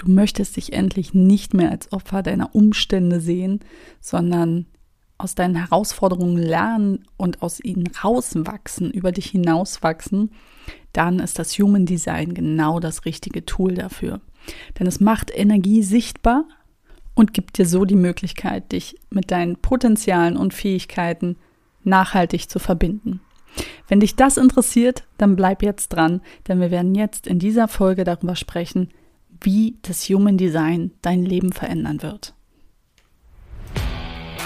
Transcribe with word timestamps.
Du 0.00 0.10
möchtest 0.10 0.56
dich 0.56 0.72
endlich 0.72 1.12
nicht 1.12 1.52
mehr 1.52 1.70
als 1.70 1.92
Opfer 1.92 2.22
deiner 2.22 2.54
Umstände 2.54 3.20
sehen, 3.20 3.60
sondern 4.00 4.64
aus 5.18 5.34
deinen 5.34 5.56
Herausforderungen 5.56 6.38
lernen 6.38 7.04
und 7.18 7.42
aus 7.42 7.62
ihnen 7.62 7.86
rauswachsen, 8.02 8.90
über 8.92 9.12
dich 9.12 9.26
hinauswachsen, 9.26 10.30
dann 10.94 11.18
ist 11.18 11.38
das 11.38 11.52
Human 11.58 11.84
Design 11.84 12.32
genau 12.32 12.80
das 12.80 13.04
richtige 13.04 13.44
Tool 13.44 13.74
dafür. 13.74 14.22
Denn 14.78 14.86
es 14.86 15.00
macht 15.00 15.30
Energie 15.34 15.82
sichtbar 15.82 16.46
und 17.14 17.34
gibt 17.34 17.58
dir 17.58 17.66
so 17.66 17.84
die 17.84 17.94
Möglichkeit, 17.94 18.72
dich 18.72 18.96
mit 19.10 19.30
deinen 19.30 19.56
Potenzialen 19.56 20.38
und 20.38 20.54
Fähigkeiten 20.54 21.36
nachhaltig 21.84 22.48
zu 22.48 22.58
verbinden. 22.58 23.20
Wenn 23.86 24.00
dich 24.00 24.16
das 24.16 24.38
interessiert, 24.38 25.04
dann 25.18 25.36
bleib 25.36 25.62
jetzt 25.62 25.90
dran, 25.90 26.22
denn 26.48 26.58
wir 26.58 26.70
werden 26.70 26.94
jetzt 26.94 27.26
in 27.26 27.38
dieser 27.38 27.68
Folge 27.68 28.04
darüber 28.04 28.34
sprechen, 28.34 28.88
wie 29.40 29.76
das 29.82 30.08
Human 30.08 30.36
Design 30.36 30.92
dein 31.02 31.24
Leben 31.24 31.52
verändern 31.52 32.02
wird. 32.02 32.34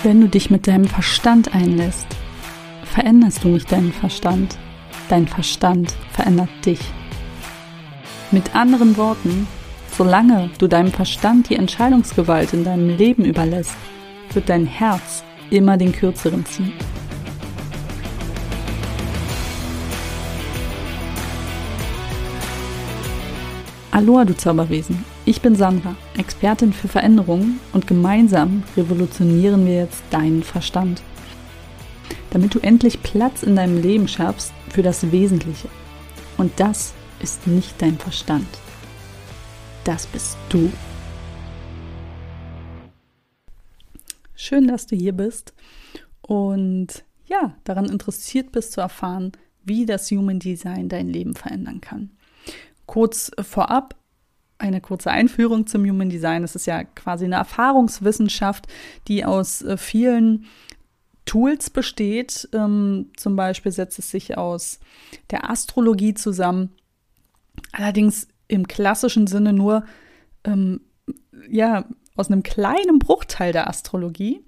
Wenn 0.03 0.21
du 0.21 0.29
dich 0.29 0.51
mit 0.51 0.67
deinem 0.67 0.87
Verstand 0.87 1.55
einlässt, 1.55 2.07
veränderst 2.85 3.43
du 3.43 3.49
nicht 3.49 3.73
deinen 3.73 3.93
Verstand. 3.93 4.59
Dein 5.09 5.27
Verstand 5.27 5.95
verändert 6.13 6.51
dich. 6.65 6.81
Mit 8.31 8.55
anderen 8.55 8.97
Worten, 8.97 9.47
solange 9.97 10.51
du 10.59 10.67
deinem 10.67 10.93
Verstand 10.93 11.51
die 11.51 11.57
Entscheidungsgewalt 11.57 12.53
in 12.53 12.65
deinem 12.65 12.91
Leben 12.97 13.25
überlässt, 13.25 13.77
wird 14.33 14.49
dein 14.49 14.67
Herz 14.67 15.25
immer 15.51 15.77
den 15.77 15.93
kürzeren 15.93 16.45
ziehen. 16.47 16.73
Aloha, 23.95 24.25
du 24.25 24.37
Zauberwesen. 24.37 25.05
Ich 25.25 25.41
bin 25.41 25.55
Sandra, 25.55 25.95
Expertin 26.19 26.73
für 26.73 26.89
Veränderungen 26.89 27.61
und 27.73 27.87
gemeinsam 27.87 28.65
revolutionieren 28.77 29.67
wir 29.67 29.77
jetzt 29.77 30.03
deinen 30.11 30.43
Verstand. 30.43 31.01
Damit 32.31 32.57
du 32.57 32.59
endlich 32.59 33.05
Platz 33.05 33.45
in 33.45 33.55
deinem 33.55 33.81
Leben 33.81 34.09
schaffst 34.09 34.53
für 34.69 34.83
das 34.83 35.13
Wesentliche. 35.13 35.69
Und 36.39 36.59
das 36.59 36.93
ist 37.21 37.47
nicht 37.47 37.81
dein 37.81 37.97
Verstand. 37.97 38.49
Das 39.85 40.09
bist 40.09 40.39
du. 40.49 40.73
Schön, 44.35 44.67
dass 44.67 44.89
du 44.89 44.97
hier 44.97 45.13
bist 45.13 45.55
und 46.21 47.05
ja, 47.27 47.55
daran 47.63 47.85
interessiert 47.85 48.51
bist 48.51 48.73
zu 48.73 48.81
erfahren, 48.81 49.31
wie 49.63 49.87
das 49.87 50.11
Human 50.11 50.41
Design 50.41 50.89
dein 50.89 51.11
Leben 51.11 51.37
verändern 51.37 51.81
kann. 51.81 52.11
Kurz 52.87 53.31
vorab 53.41 53.95
eine 54.59 54.81
kurze 54.81 55.11
Einführung 55.11 55.67
zum 55.67 55.85
Human 55.85 56.11
Design. 56.11 56.45
Es 56.45 56.55
ist 56.55 56.67
ja 56.67 56.85
quasi 56.85 57.25
eine 57.25 57.37
Erfahrungswissenschaft, 57.37 58.67
die 59.09 59.25
aus 59.25 59.63
äh, 59.63 59.77
vielen 59.77 60.47
Tools 61.27 61.71
besteht. 61.71 62.49
Ähm, 62.53 63.11
zum 63.17 63.37
Beispiel 63.37 63.73
setzt 63.73 63.99
es 63.99 64.11
sich 64.11 64.39
aus 64.39 64.79
der 65.31 65.51
Astrologie 65.51 66.15
zusammen. 66.15 66.73
Allerdings 67.73 68.29
im 68.49 68.69
klassischen 68.69 69.27
Sinne 69.27 69.53
nur 69.53 69.85
ähm, 70.45 70.81
ja, 71.49 71.87
aus 72.17 72.31
einem 72.31 72.43
kleinen 72.43 72.99
Bruchteil 72.99 73.53
der 73.53 73.69
Astrologie. 73.69 74.45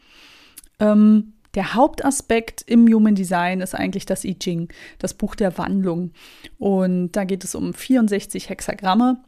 Ähm, 0.78 1.32
der 1.56 1.72
Hauptaspekt 1.74 2.62
im 2.66 2.86
Human 2.86 3.14
Design 3.14 3.62
ist 3.62 3.74
eigentlich 3.74 4.04
das 4.04 4.24
I 4.24 4.38
Ching, 4.38 4.68
das 4.98 5.14
Buch 5.14 5.34
der 5.34 5.56
Wandlung. 5.56 6.12
Und 6.58 7.12
da 7.12 7.24
geht 7.24 7.44
es 7.44 7.54
um 7.54 7.72
64 7.72 8.50
Hexagramme. 8.50 9.24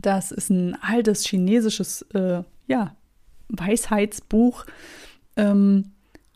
Das 0.00 0.30
ist 0.30 0.50
ein 0.50 0.76
altes 0.82 1.24
chinesisches 1.24 2.02
äh, 2.12 2.42
ja, 2.66 2.94
Weisheitsbuch, 3.48 4.66
ähm, 5.36 5.92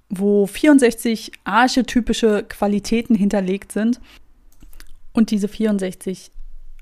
wo 0.09 0.47
64 0.47 1.33
archetypische 1.45 2.45
Qualitäten 2.49 3.15
hinterlegt 3.15 3.73
sind. 3.73 4.01
Und 5.13 5.31
diese 5.31 5.49
64 5.49 6.33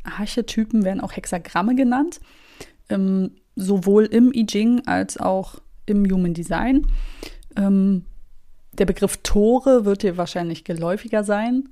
Archetypen 0.04 0.84
werden 0.84 1.00
auch 1.00 1.16
Hexagramme 1.16 1.74
genannt, 1.74 2.20
ähm, 2.88 3.32
sowohl 3.56 4.04
im 4.04 4.32
I 4.32 4.46
Ching 4.46 4.86
als 4.86 5.18
auch 5.18 5.60
im 5.86 6.08
Human 6.08 6.34
Design. 6.34 6.86
Ähm, 7.56 8.04
der 8.72 8.86
Begriff 8.86 9.18
Tore 9.22 9.84
wird 9.84 10.02
dir 10.02 10.16
wahrscheinlich 10.16 10.64
geläufiger 10.64 11.24
sein. 11.24 11.68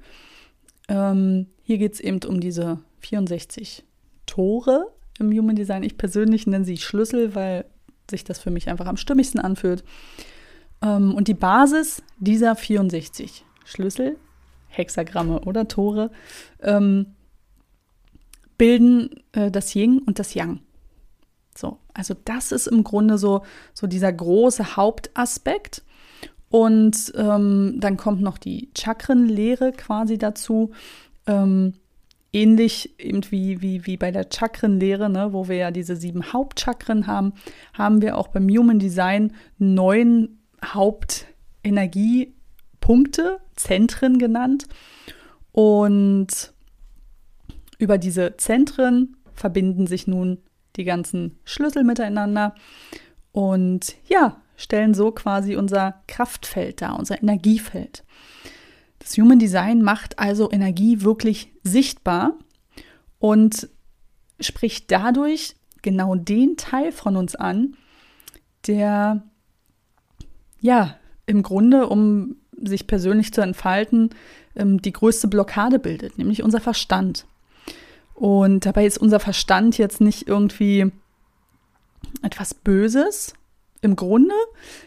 Ähm, 0.89 1.47
hier 1.62 1.78
geht 1.78 1.95
es 1.95 2.00
eben 2.00 2.21
um 2.25 2.41
diese 2.41 2.78
64 3.00 3.84
Tore 4.27 4.91
im 5.19 5.31
Human 5.31 5.56
Design. 5.56 5.83
Ich 5.83 5.97
persönlich 5.97 6.47
nenne 6.47 6.65
sie 6.65 6.78
Schlüssel, 6.78 7.34
weil 7.34 7.67
sich 8.11 8.25
das 8.25 8.39
für 8.39 8.50
mich 8.50 8.69
einfach 8.69 8.87
am 8.87 8.97
stimmigsten 8.97 9.41
anfühlt. 9.41 9.84
Ähm, 10.83 11.15
und 11.15 11.28
die 11.28 11.34
Basis 11.34 12.03
dieser 12.19 12.56
64 12.56 13.44
Schlüssel, 13.65 14.17
Hexagramme 14.69 15.41
oder 15.41 15.69
Tore, 15.69 16.11
ähm, 16.61 17.15
bilden 18.59 19.11
äh, 19.33 19.50
das 19.50 19.75
Yin 19.75 20.00
und 20.00 20.19
das 20.19 20.34
Yang. 20.34 20.61
So, 21.57 21.79
also 21.93 22.15
das 22.25 22.53
ist 22.53 22.67
im 22.67 22.85
Grunde 22.85 23.19
so, 23.19 23.43
so 23.73 23.87
dieser 23.87 24.13
große 24.13 24.77
Hauptaspekt. 24.77 25.83
Und 26.51 27.13
ähm, 27.17 27.77
dann 27.79 27.97
kommt 27.97 28.21
noch 28.21 28.39
die 28.39 28.71
Chakrenlehre 28.77 29.73
quasi 29.73 30.19
dazu. 30.19 30.73
Ähm, 31.27 31.75
ähnlich 32.33 32.95
irgendwie 32.99 33.63
wie, 33.63 33.87
wie 33.87 33.97
bei 33.97 34.11
der 34.11 34.27
Chakrenlehre, 34.31 35.09
ne, 35.09 35.33
wo 35.33 35.49
wir 35.49 35.57
ja 35.57 35.71
diese 35.71 35.97
sieben 35.97 36.33
Hauptchakren 36.33 37.07
haben, 37.07 37.33
haben 37.73 38.03
wir 38.03 38.19
auch 38.19 38.29
beim 38.29 38.47
Human 38.49 38.79
Design 38.79 39.33
neun 39.59 40.39
Hauptenergiepunkte, 40.65 43.41
Zentren 43.57 44.19
genannt. 44.19 44.67
Und 45.53 46.53
über 47.79 47.97
diese 47.99 48.37
Zentren 48.37 49.17
verbinden 49.33 49.87
sich 49.87 50.09
nun 50.09 50.39
die 50.77 50.85
ganzen 50.85 51.39
Schlüssel 51.45 51.85
miteinander 51.85 52.55
und 53.33 53.97
ja, 54.09 54.41
stellen 54.57 54.95
so 54.95 55.11
quasi 55.11 55.57
unser 55.57 56.03
Kraftfeld 56.07 56.81
dar, 56.81 56.99
unser 56.99 57.21
Energiefeld. 57.23 58.05
Das 58.99 59.17
Human 59.17 59.39
Design 59.39 59.83
macht 59.83 60.19
also 60.19 60.51
Energie 60.51 61.03
wirklich 61.03 61.53
sichtbar 61.62 62.39
und 63.19 63.69
spricht 64.41 64.91
dadurch 64.91 65.57
genau 65.83 66.15
den 66.15 66.57
Teil 66.57 66.93
von 66.93 67.17
uns 67.17 67.35
an, 67.35 67.77
der 68.67 69.23
ja 70.61 70.97
im 71.27 71.43
Grunde, 71.43 71.89
um 71.89 72.37
sich 72.56 72.87
persönlich 72.87 73.33
zu 73.33 73.41
entfalten, 73.41 74.11
ähm, 74.56 74.81
die 74.81 74.93
größte 74.93 75.29
Blockade 75.29 75.79
bildet, 75.79 76.19
nämlich 76.19 76.43
unser 76.43 76.61
Verstand. 76.61 77.27
Und 78.15 78.65
dabei 78.65 78.87
ist 78.87 78.99
unser 78.99 79.21
Verstand 79.21 79.77
jetzt 79.79 80.01
nicht 80.01 80.29
irgendwie 80.29 80.91
etwas 82.23 82.55
Böses. 82.55 83.35
Im 83.81 83.97
Grunde 83.97 84.35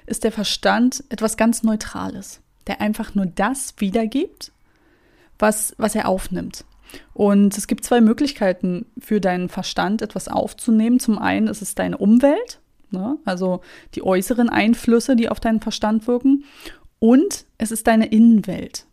ist 0.05 0.23
der 0.23 0.31
Verstand 0.31 1.03
etwas 1.09 1.37
ganz 1.37 1.63
Neutrales, 1.63 2.41
der 2.65 2.81
einfach 2.81 3.15
nur 3.15 3.25
das 3.25 3.75
wiedergibt, 3.77 4.51
was, 5.37 5.75
was 5.77 5.93
er 5.93 6.07
aufnimmt. 6.07 6.65
Und 7.13 7.57
es 7.57 7.67
gibt 7.67 7.83
zwei 7.83 8.01
Möglichkeiten 8.01 8.85
für 8.97 9.19
deinen 9.19 9.49
Verstand, 9.49 10.01
etwas 10.01 10.29
aufzunehmen. 10.29 10.99
Zum 10.99 11.19
einen 11.19 11.47
ist 11.47 11.61
es 11.61 11.75
deine 11.75 11.97
Umwelt, 11.97 12.59
ne? 12.91 13.17
also 13.25 13.61
die 13.93 14.03
äußeren 14.03 14.49
Einflüsse, 14.49 15.15
die 15.15 15.29
auf 15.29 15.39
deinen 15.39 15.59
Verstand 15.59 16.07
wirken. 16.07 16.45
Und 16.99 17.45
es 17.57 17.71
ist 17.71 17.87
deine 17.87 18.07
Innenwelt. 18.07 18.85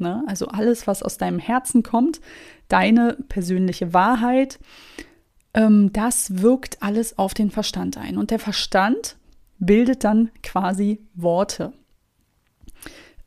Ne? 0.00 0.24
Also 0.26 0.48
alles, 0.48 0.86
was 0.86 1.02
aus 1.02 1.18
deinem 1.18 1.38
Herzen 1.38 1.82
kommt, 1.82 2.20
deine 2.68 3.16
persönliche 3.28 3.92
Wahrheit, 3.92 4.58
ähm, 5.54 5.92
das 5.92 6.42
wirkt 6.42 6.82
alles 6.82 7.18
auf 7.18 7.34
den 7.34 7.50
Verstand 7.50 7.96
ein. 7.98 8.16
Und 8.16 8.30
der 8.30 8.38
Verstand 8.38 9.16
bildet 9.58 10.04
dann 10.04 10.30
quasi 10.42 11.00
Worte. 11.14 11.72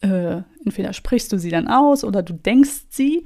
Äh, 0.02 0.42
entweder 0.66 0.94
sprichst 0.94 1.32
du 1.32 1.38
sie 1.38 1.50
dann 1.50 1.68
aus 1.68 2.04
oder 2.04 2.24
du 2.24 2.34
denkst 2.34 2.88
sie, 2.90 3.26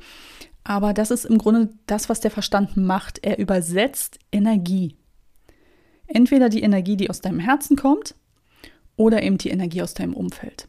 aber 0.63 0.93
das 0.93 1.11
ist 1.11 1.25
im 1.25 1.37
Grunde 1.37 1.69
das, 1.85 2.09
was 2.09 2.19
der 2.19 2.31
Verstand 2.31 2.75
macht. 2.75 3.19
Er 3.23 3.39
übersetzt 3.39 4.19
Energie. 4.31 4.97
Entweder 6.07 6.49
die 6.49 6.61
Energie, 6.61 6.97
die 6.97 7.09
aus 7.09 7.21
deinem 7.21 7.39
Herzen 7.39 7.77
kommt, 7.77 8.15
oder 8.97 9.23
eben 9.23 9.37
die 9.37 9.49
Energie 9.49 9.81
aus 9.81 9.93
deinem 9.93 10.13
Umfeld. 10.13 10.67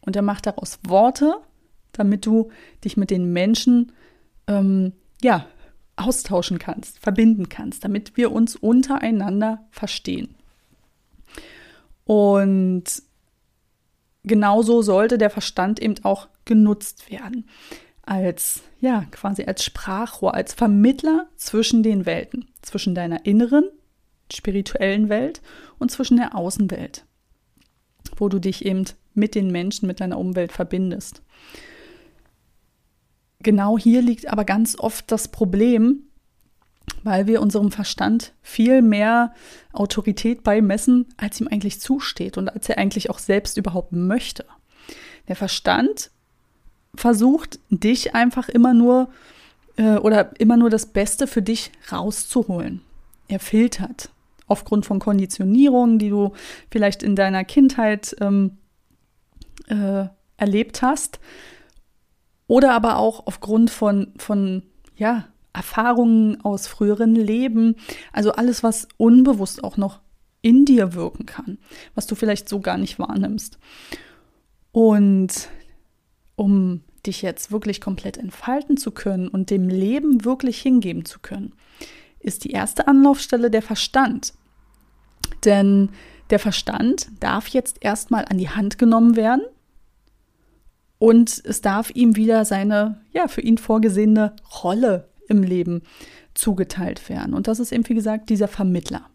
Und 0.00 0.16
er 0.16 0.22
macht 0.22 0.46
daraus 0.46 0.78
Worte, 0.86 1.36
damit 1.98 2.26
du 2.26 2.50
dich 2.84 2.96
mit 2.96 3.10
den 3.10 3.32
Menschen 3.32 3.92
ähm, 4.46 4.92
ja, 5.22 5.46
austauschen 5.96 6.58
kannst, 6.58 6.98
verbinden 6.98 7.48
kannst, 7.48 7.84
damit 7.84 8.16
wir 8.16 8.32
uns 8.32 8.54
untereinander 8.56 9.66
verstehen. 9.70 10.34
Und 12.04 12.84
genauso 14.22 14.82
sollte 14.82 15.18
der 15.18 15.30
Verstand 15.30 15.80
eben 15.80 15.96
auch 16.04 16.28
genutzt 16.44 17.10
werden. 17.10 17.48
Als, 18.02 18.62
ja, 18.80 19.04
quasi 19.10 19.44
als 19.44 19.64
Sprachrohr, 19.64 20.34
als 20.34 20.54
Vermittler 20.54 21.26
zwischen 21.36 21.82
den 21.82 22.06
Welten, 22.06 22.46
zwischen 22.62 22.94
deiner 22.94 23.26
inneren, 23.26 23.64
spirituellen 24.32 25.08
Welt 25.08 25.42
und 25.78 25.90
zwischen 25.90 26.16
der 26.16 26.36
Außenwelt, 26.36 27.04
wo 28.16 28.28
du 28.28 28.38
dich 28.38 28.64
eben 28.64 28.84
mit 29.14 29.34
den 29.34 29.50
Menschen, 29.50 29.86
mit 29.88 30.00
deiner 30.00 30.18
Umwelt 30.18 30.52
verbindest. 30.52 31.22
Genau 33.46 33.78
hier 33.78 34.02
liegt 34.02 34.26
aber 34.26 34.44
ganz 34.44 34.76
oft 34.76 35.12
das 35.12 35.28
Problem, 35.28 36.00
weil 37.04 37.28
wir 37.28 37.40
unserem 37.40 37.70
Verstand 37.70 38.32
viel 38.42 38.82
mehr 38.82 39.34
Autorität 39.72 40.42
beimessen, 40.42 41.06
als 41.16 41.40
ihm 41.40 41.46
eigentlich 41.46 41.80
zusteht 41.80 42.38
und 42.38 42.48
als 42.48 42.68
er 42.68 42.78
eigentlich 42.78 43.08
auch 43.08 43.20
selbst 43.20 43.56
überhaupt 43.56 43.92
möchte. 43.92 44.46
Der 45.28 45.36
Verstand 45.36 46.10
versucht, 46.96 47.60
dich 47.70 48.16
einfach 48.16 48.48
immer 48.48 48.74
nur 48.74 49.10
äh, 49.76 49.94
oder 49.98 50.32
immer 50.40 50.56
nur 50.56 50.68
das 50.68 50.86
Beste 50.86 51.28
für 51.28 51.40
dich 51.40 51.70
rauszuholen. 51.92 52.80
Er 53.28 53.38
filtert 53.38 54.10
aufgrund 54.48 54.86
von 54.86 54.98
Konditionierungen, 54.98 56.00
die 56.00 56.08
du 56.08 56.32
vielleicht 56.68 57.04
in 57.04 57.14
deiner 57.14 57.44
Kindheit 57.44 58.16
ähm, 58.20 58.58
äh, 59.68 60.06
erlebt 60.36 60.82
hast, 60.82 61.20
oder 62.46 62.72
aber 62.72 62.96
auch 62.98 63.26
aufgrund 63.26 63.70
von, 63.70 64.12
von 64.16 64.62
ja, 64.96 65.28
Erfahrungen 65.52 66.40
aus 66.42 66.66
früheren 66.66 67.14
Leben, 67.14 67.76
also 68.12 68.32
alles, 68.32 68.62
was 68.62 68.88
unbewusst 68.96 69.64
auch 69.64 69.76
noch 69.76 70.00
in 70.42 70.64
dir 70.64 70.94
wirken 70.94 71.26
kann, 71.26 71.58
was 71.94 72.06
du 72.06 72.14
vielleicht 72.14 72.48
so 72.48 72.60
gar 72.60 72.78
nicht 72.78 72.98
wahrnimmst. 72.98 73.58
Und 74.70 75.48
um 76.36 76.82
dich 77.06 77.22
jetzt 77.22 77.50
wirklich 77.50 77.80
komplett 77.80 78.18
entfalten 78.18 78.76
zu 78.76 78.90
können 78.90 79.28
und 79.28 79.50
dem 79.50 79.68
Leben 79.68 80.24
wirklich 80.24 80.60
hingeben 80.60 81.04
zu 81.04 81.18
können, 81.20 81.52
ist 82.20 82.44
die 82.44 82.50
erste 82.50 82.86
Anlaufstelle 82.86 83.50
der 83.50 83.62
Verstand. 83.62 84.34
Denn 85.44 85.90
der 86.30 86.38
Verstand 86.38 87.08
darf 87.20 87.48
jetzt 87.48 87.78
erstmal 87.80 88.24
an 88.26 88.38
die 88.38 88.50
Hand 88.50 88.78
genommen 88.78 89.16
werden 89.16 89.42
und 90.98 91.42
es 91.44 91.60
darf 91.60 91.90
ihm 91.94 92.16
wieder 92.16 92.44
seine, 92.44 93.00
ja, 93.12 93.28
für 93.28 93.42
ihn 93.42 93.58
vorgesehene 93.58 94.34
Rolle 94.62 95.08
im 95.28 95.42
Leben 95.42 95.82
zugeteilt 96.34 97.08
werden. 97.08 97.34
Und 97.34 97.48
das 97.48 97.60
ist 97.60 97.72
eben, 97.72 97.88
wie 97.88 97.94
gesagt, 97.94 98.30
dieser 98.30 98.48
Vermittler. 98.48 99.08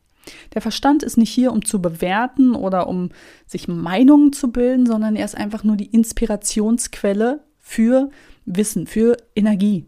Der 0.53 0.61
Verstand 0.61 1.01
ist 1.01 1.17
nicht 1.17 1.31
hier, 1.31 1.51
um 1.51 1.65
zu 1.65 1.81
bewerten 1.81 2.55
oder 2.55 2.87
um 2.87 3.09
sich 3.47 3.67
Meinungen 3.67 4.33
zu 4.33 4.51
bilden, 4.51 4.85
sondern 4.85 5.15
er 5.15 5.25
ist 5.25 5.35
einfach 5.35 5.63
nur 5.63 5.77
die 5.77 5.87
Inspirationsquelle 5.87 7.43
für 7.59 8.11
Wissen, 8.45 8.85
für 8.85 9.17
Energie. 9.35 9.85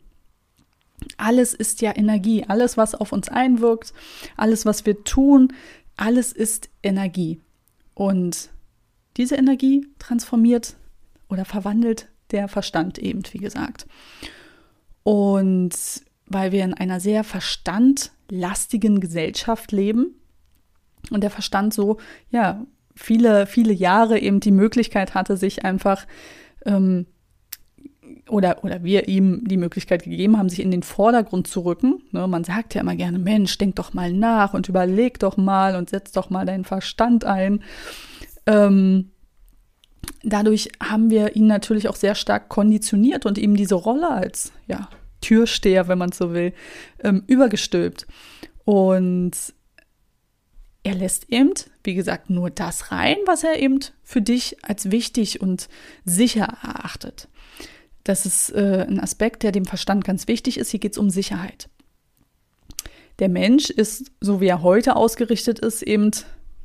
Alles 1.17 1.53
ist 1.53 1.81
ja 1.81 1.95
Energie. 1.95 2.45
Alles, 2.47 2.77
was 2.77 2.95
auf 2.95 3.11
uns 3.11 3.29
einwirkt, 3.29 3.93
alles, 4.37 4.65
was 4.65 4.85
wir 4.85 5.03
tun, 5.03 5.53
alles 5.97 6.31
ist 6.31 6.69
Energie. 6.81 7.39
Und 7.93 8.49
diese 9.17 9.35
Energie 9.35 9.85
transformiert 9.99 10.75
oder 11.33 11.45
verwandelt 11.45 12.07
der 12.31 12.47
Verstand 12.47 12.97
eben, 12.97 13.21
wie 13.31 13.39
gesagt. 13.39 13.85
Und 15.03 15.73
weil 16.27 16.51
wir 16.51 16.63
in 16.63 16.73
einer 16.73 16.99
sehr 16.99 17.23
verstandlastigen 17.23 18.99
Gesellschaft 18.99 19.71
leben 19.71 20.15
und 21.11 21.21
der 21.21 21.29
Verstand 21.29 21.73
so, 21.73 21.97
ja, 22.29 22.65
viele, 22.95 23.45
viele 23.45 23.73
Jahre 23.73 24.19
eben 24.19 24.39
die 24.39 24.51
Möglichkeit 24.51 25.13
hatte, 25.13 25.35
sich 25.35 25.65
einfach 25.65 26.05
ähm, 26.65 27.07
oder, 28.29 28.63
oder 28.63 28.83
wir 28.83 29.07
ihm 29.07 29.43
die 29.45 29.57
Möglichkeit 29.57 30.03
gegeben 30.03 30.37
haben, 30.37 30.49
sich 30.49 30.61
in 30.61 30.71
den 30.71 30.83
Vordergrund 30.83 31.47
zu 31.47 31.61
rücken. 31.61 32.03
Ne, 32.11 32.27
man 32.27 32.43
sagt 32.43 32.73
ja 32.73 32.81
immer 32.81 32.95
gerne, 32.95 33.19
Mensch, 33.19 33.57
denk 33.57 33.75
doch 33.75 33.93
mal 33.93 34.13
nach 34.13 34.53
und 34.53 34.69
überleg 34.69 35.19
doch 35.19 35.35
mal 35.35 35.75
und 35.75 35.89
setz 35.89 36.11
doch 36.11 36.29
mal 36.29 36.45
deinen 36.45 36.63
Verstand 36.63 37.25
ein. 37.25 37.63
Ähm, 38.45 39.11
dadurch 40.23 40.69
haben 40.81 41.09
wir 41.09 41.35
ihn 41.35 41.47
natürlich 41.47 41.87
auch 41.87 41.95
sehr 41.95 42.15
stark 42.15 42.49
konditioniert 42.49 43.25
und 43.25 43.37
ihm 43.37 43.55
diese 43.55 43.75
Rolle 43.75 44.09
als 44.09 44.51
ja, 44.67 44.89
Türsteher, 45.21 45.87
wenn 45.87 45.97
man 45.97 46.11
so 46.11 46.33
will, 46.33 46.53
ähm, 47.03 47.23
übergestülpt. 47.27 48.07
Und 48.65 49.33
er 50.83 50.95
lässt 50.95 51.29
eben, 51.29 51.53
wie 51.83 51.95
gesagt, 51.95 52.29
nur 52.29 52.49
das 52.49 52.91
rein, 52.91 53.17
was 53.25 53.43
er 53.43 53.59
eben 53.59 53.79
für 54.03 54.21
dich 54.21 54.57
als 54.63 54.91
wichtig 54.91 55.41
und 55.41 55.69
sicher 56.03 56.57
erachtet. 56.61 57.27
Das 58.03 58.25
ist 58.25 58.49
äh, 58.51 58.85
ein 58.87 58.99
Aspekt, 58.99 59.43
der 59.43 59.53
dem 59.53 59.65
Verstand 59.65 60.03
ganz 60.03 60.27
wichtig 60.27 60.57
ist. 60.57 60.71
Hier 60.71 60.81
geht 60.81 60.93
es 60.93 60.97
um 60.97 61.09
Sicherheit. 61.09 61.69
Der 63.19 63.29
Mensch 63.29 63.69
ist, 63.69 64.11
so 64.19 64.41
wie 64.41 64.47
er 64.47 64.61
heute 64.61 64.95
ausgerichtet 64.97 65.59
ist, 65.59 65.83
eben, 65.83 66.11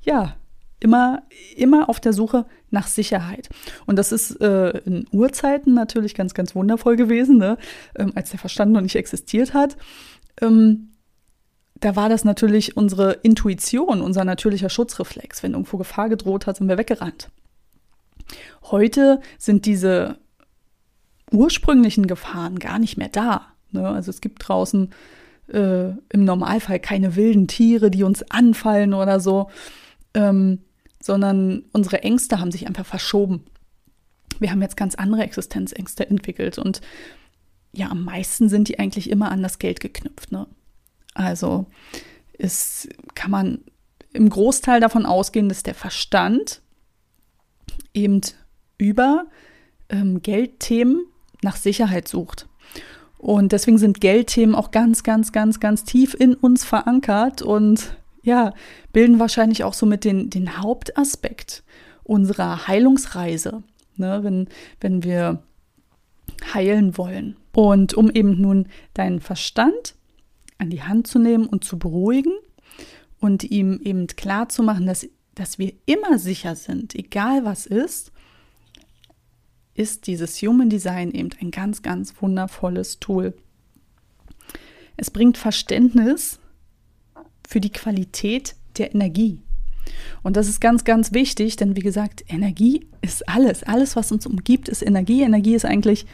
ja, 0.02 0.37
immer, 0.80 1.22
immer 1.56 1.88
auf 1.88 2.00
der 2.00 2.12
Suche 2.12 2.46
nach 2.70 2.86
Sicherheit. 2.86 3.48
Und 3.86 3.96
das 3.96 4.12
ist 4.12 4.40
äh, 4.40 4.78
in 4.78 5.06
Urzeiten 5.10 5.75
natürlich 5.75 6.14
ganz, 6.14 6.34
ganz 6.34 6.54
wundervoll 6.54 6.96
gewesen, 6.96 7.38
ne? 7.38 7.58
ähm, 7.96 8.12
als 8.14 8.30
der 8.30 8.38
Verstand 8.38 8.72
noch 8.72 8.80
nicht 8.80 8.96
existiert 8.96 9.54
hat. 9.54 9.76
Ähm, 10.40 10.90
da 11.80 11.96
war 11.96 12.08
das 12.08 12.25
natürlich 12.25 12.76
unsere 12.76 13.12
Intuition, 13.12 14.00
unser 14.00 14.25
natürlicher 14.25 14.69
Schutzreflex. 14.69 15.42
Wenn 15.42 15.52
irgendwo 15.52 15.76
Gefahr 15.76 16.08
gedroht 16.08 16.46
hat, 16.46 16.56
sind 16.56 16.69
wir 16.69 16.78
weggerannt. 16.78 17.31
Heute 18.64 19.20
sind 19.38 19.64
diese 19.64 20.19
ursprünglichen 21.31 22.06
Gefahren 22.06 22.58
gar 22.58 22.78
nicht 22.78 22.96
mehr 22.96 23.08
da. 23.08 23.46
Ne? 23.70 23.86
Also 23.86 24.10
es 24.10 24.20
gibt 24.20 24.48
draußen 24.48 24.90
äh, 25.52 25.88
im 25.88 26.24
Normalfall 26.24 26.81
keine 26.81 27.16
wilden 27.16 27.48
Tiere, 27.48 27.90
die 27.90 28.02
uns 28.02 28.28
anfallen 28.31 28.94
oder 28.94 29.20
so. 29.20 29.50
Ähm, 30.14 30.60
sondern 31.00 31.64
unsere 31.72 32.02
Ängste 32.02 32.40
haben 32.40 32.50
sich 32.50 32.66
einfach 32.66 32.86
verschoben. 32.86 33.44
Wir 34.38 34.50
haben 34.50 34.62
jetzt 34.62 34.76
ganz 34.76 34.94
andere 34.94 35.22
Existenzängste 35.22 36.08
entwickelt 36.08 36.58
und 36.58 36.80
ja, 37.72 37.90
am 37.90 38.04
meisten 38.04 38.48
sind 38.48 38.68
die 38.68 38.78
eigentlich 38.78 39.10
immer 39.10 39.30
an 39.30 39.42
das 39.42 39.58
Geld 39.58 39.80
geknüpft. 39.80 40.32
Ne? 40.32 40.46
Also 41.14 41.66
ist, 42.32 42.88
kann 43.14 43.30
man 43.30 43.60
im 44.12 44.30
Großteil 44.30 44.80
davon 44.80 45.06
ausgehen, 45.06 45.48
dass 45.48 45.62
der 45.62 45.74
Verstand 45.74 46.62
eben 47.92 48.20
über 48.78 49.26
ähm, 49.88 50.22
Geldthemen 50.22 51.04
nach 51.42 51.56
Sicherheit 51.56 52.08
sucht. 52.08 52.48
Und 53.18 53.52
deswegen 53.52 53.78
sind 53.78 54.00
Geldthemen 54.00 54.54
auch 54.54 54.70
ganz, 54.70 55.02
ganz, 55.02 55.32
ganz, 55.32 55.60
ganz 55.60 55.84
tief 55.84 56.14
in 56.14 56.34
uns 56.34 56.64
verankert 56.64 57.42
und 57.42 57.97
ja, 58.28 58.52
bilden 58.92 59.19
wahrscheinlich 59.19 59.64
auch 59.64 59.72
so 59.72 59.86
mit 59.86 60.05
den, 60.05 60.29
den 60.29 60.58
Hauptaspekt 60.58 61.64
unserer 62.05 62.69
Heilungsreise, 62.69 63.62
ne, 63.96 64.20
wenn, 64.22 64.48
wenn 64.81 65.03
wir 65.03 65.43
heilen 66.53 66.96
wollen. 66.98 67.36
Und 67.55 67.94
um 67.94 68.10
eben 68.10 68.41
nun 68.41 68.69
deinen 68.94 69.20
Verstand 69.20 69.94
an 70.58 70.69
die 70.70 70.82
Hand 70.82 71.06
zu 71.06 71.19
nehmen 71.19 71.46
und 71.46 71.64
zu 71.64 71.79
beruhigen 71.79 72.32
und 73.19 73.44
ihm 73.44 73.81
eben 73.82 74.06
klar 74.06 74.48
zu 74.50 74.62
machen, 74.62 74.86
dass, 74.86 75.08
dass 75.34 75.58
wir 75.58 75.72
immer 75.86 76.19
sicher 76.19 76.55
sind, 76.55 76.94
egal 76.94 77.44
was 77.44 77.64
ist, 77.64 78.12
ist 79.74 80.06
dieses 80.06 80.43
Human 80.43 80.69
Design 80.69 81.12
eben 81.12 81.31
ein 81.41 81.50
ganz, 81.50 81.82
ganz 81.82 82.12
wundervolles 82.20 83.00
Tool. 83.00 83.34
Es 84.96 85.10
bringt 85.10 85.38
Verständnis 85.38 86.41
für 87.48 87.62
die 87.62 87.72
Qualität 87.72 88.56
der 88.76 88.94
Energie. 88.94 89.40
Und 90.22 90.36
das 90.36 90.48
ist 90.48 90.60
ganz, 90.60 90.84
ganz 90.84 91.14
wichtig, 91.14 91.56
denn 91.56 91.76
wie 91.76 91.81
gesagt, 91.81 92.22
Energie 92.28 92.86
ist 93.00 93.26
alles. 93.26 93.62
Alles, 93.62 93.96
was 93.96 94.12
uns 94.12 94.26
umgibt, 94.26 94.69
ist 94.69 94.82
Energie. 94.82 95.22
Energie 95.22 95.55
ist 95.55 95.64
eigentlich, 95.64 96.05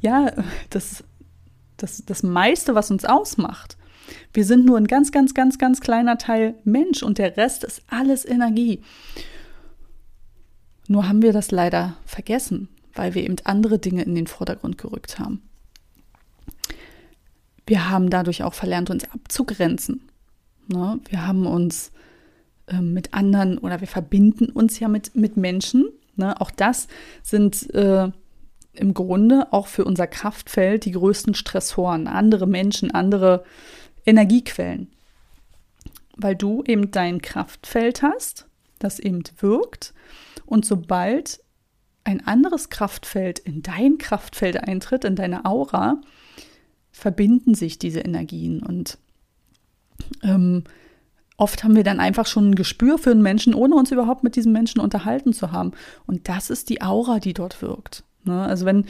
ja, 0.00 0.32
das, 0.70 1.04
das, 1.76 2.02
das 2.04 2.24
meiste, 2.24 2.74
was 2.74 2.90
uns 2.90 3.04
ausmacht. 3.04 3.78
Wir 4.32 4.44
sind 4.44 4.66
nur 4.66 4.76
ein 4.76 4.88
ganz, 4.88 5.12
ganz, 5.12 5.32
ganz, 5.32 5.58
ganz 5.58 5.80
kleiner 5.80 6.18
Teil 6.18 6.56
Mensch 6.64 7.04
und 7.04 7.18
der 7.18 7.36
Rest 7.36 7.62
ist 7.62 7.82
alles 7.86 8.24
Energie. 8.24 8.80
Nur 10.88 11.08
haben 11.08 11.22
wir 11.22 11.32
das 11.32 11.52
leider 11.52 11.96
vergessen, 12.04 12.68
weil 12.94 13.14
wir 13.14 13.22
eben 13.22 13.36
andere 13.44 13.78
Dinge 13.78 14.02
in 14.02 14.16
den 14.16 14.26
Vordergrund 14.26 14.76
gerückt 14.76 15.20
haben. 15.20 15.40
Wir 17.64 17.88
haben 17.88 18.10
dadurch 18.10 18.42
auch 18.42 18.54
verlernt, 18.54 18.90
uns 18.90 19.04
abzugrenzen. 19.04 20.02
Ne? 20.68 21.00
Wir 21.08 21.26
haben 21.26 21.46
uns 21.46 21.92
äh, 22.66 22.80
mit 22.80 23.14
anderen 23.14 23.58
oder 23.58 23.80
wir 23.80 23.88
verbinden 23.88 24.46
uns 24.46 24.78
ja 24.80 24.88
mit, 24.88 25.14
mit 25.14 25.36
Menschen. 25.36 25.88
Ne? 26.16 26.40
Auch 26.40 26.50
das 26.50 26.88
sind 27.22 27.72
äh, 27.74 28.10
im 28.72 28.94
Grunde 28.94 29.52
auch 29.52 29.66
für 29.66 29.84
unser 29.84 30.06
Kraftfeld 30.06 30.84
die 30.84 30.92
größten 30.92 31.34
Stressoren. 31.34 32.06
Andere 32.06 32.46
Menschen, 32.46 32.90
andere 32.90 33.44
Energiequellen. 34.04 34.90
Weil 36.16 36.36
du 36.36 36.62
eben 36.66 36.90
dein 36.90 37.22
Kraftfeld 37.22 38.02
hast, 38.02 38.46
das 38.78 38.98
eben 38.98 39.22
wirkt. 39.38 39.94
Und 40.46 40.64
sobald 40.64 41.40
ein 42.04 42.26
anderes 42.26 42.68
Kraftfeld 42.68 43.38
in 43.38 43.62
dein 43.62 43.98
Kraftfeld 43.98 44.56
eintritt, 44.56 45.04
in 45.04 45.16
deine 45.16 45.44
Aura, 45.44 46.00
verbinden 46.92 47.54
sich 47.54 47.78
diese 47.78 48.00
Energien 48.00 48.62
und 48.62 48.98
Ähm, 50.22 50.64
oft 51.36 51.64
haben 51.64 51.76
wir 51.76 51.84
dann 51.84 52.00
einfach 52.00 52.26
schon 52.26 52.50
ein 52.50 52.54
Gespür 52.54 52.98
für 52.98 53.10
einen 53.10 53.22
Menschen, 53.22 53.54
ohne 53.54 53.74
uns 53.74 53.90
überhaupt 53.90 54.24
mit 54.24 54.36
diesem 54.36 54.52
Menschen 54.52 54.80
unterhalten 54.80 55.32
zu 55.32 55.52
haben. 55.52 55.72
Und 56.06 56.28
das 56.28 56.50
ist 56.50 56.68
die 56.68 56.82
Aura, 56.82 57.18
die 57.18 57.34
dort 57.34 57.60
wirkt. 57.62 58.04
Ne? 58.24 58.42
Also 58.42 58.66
wenn, 58.66 58.86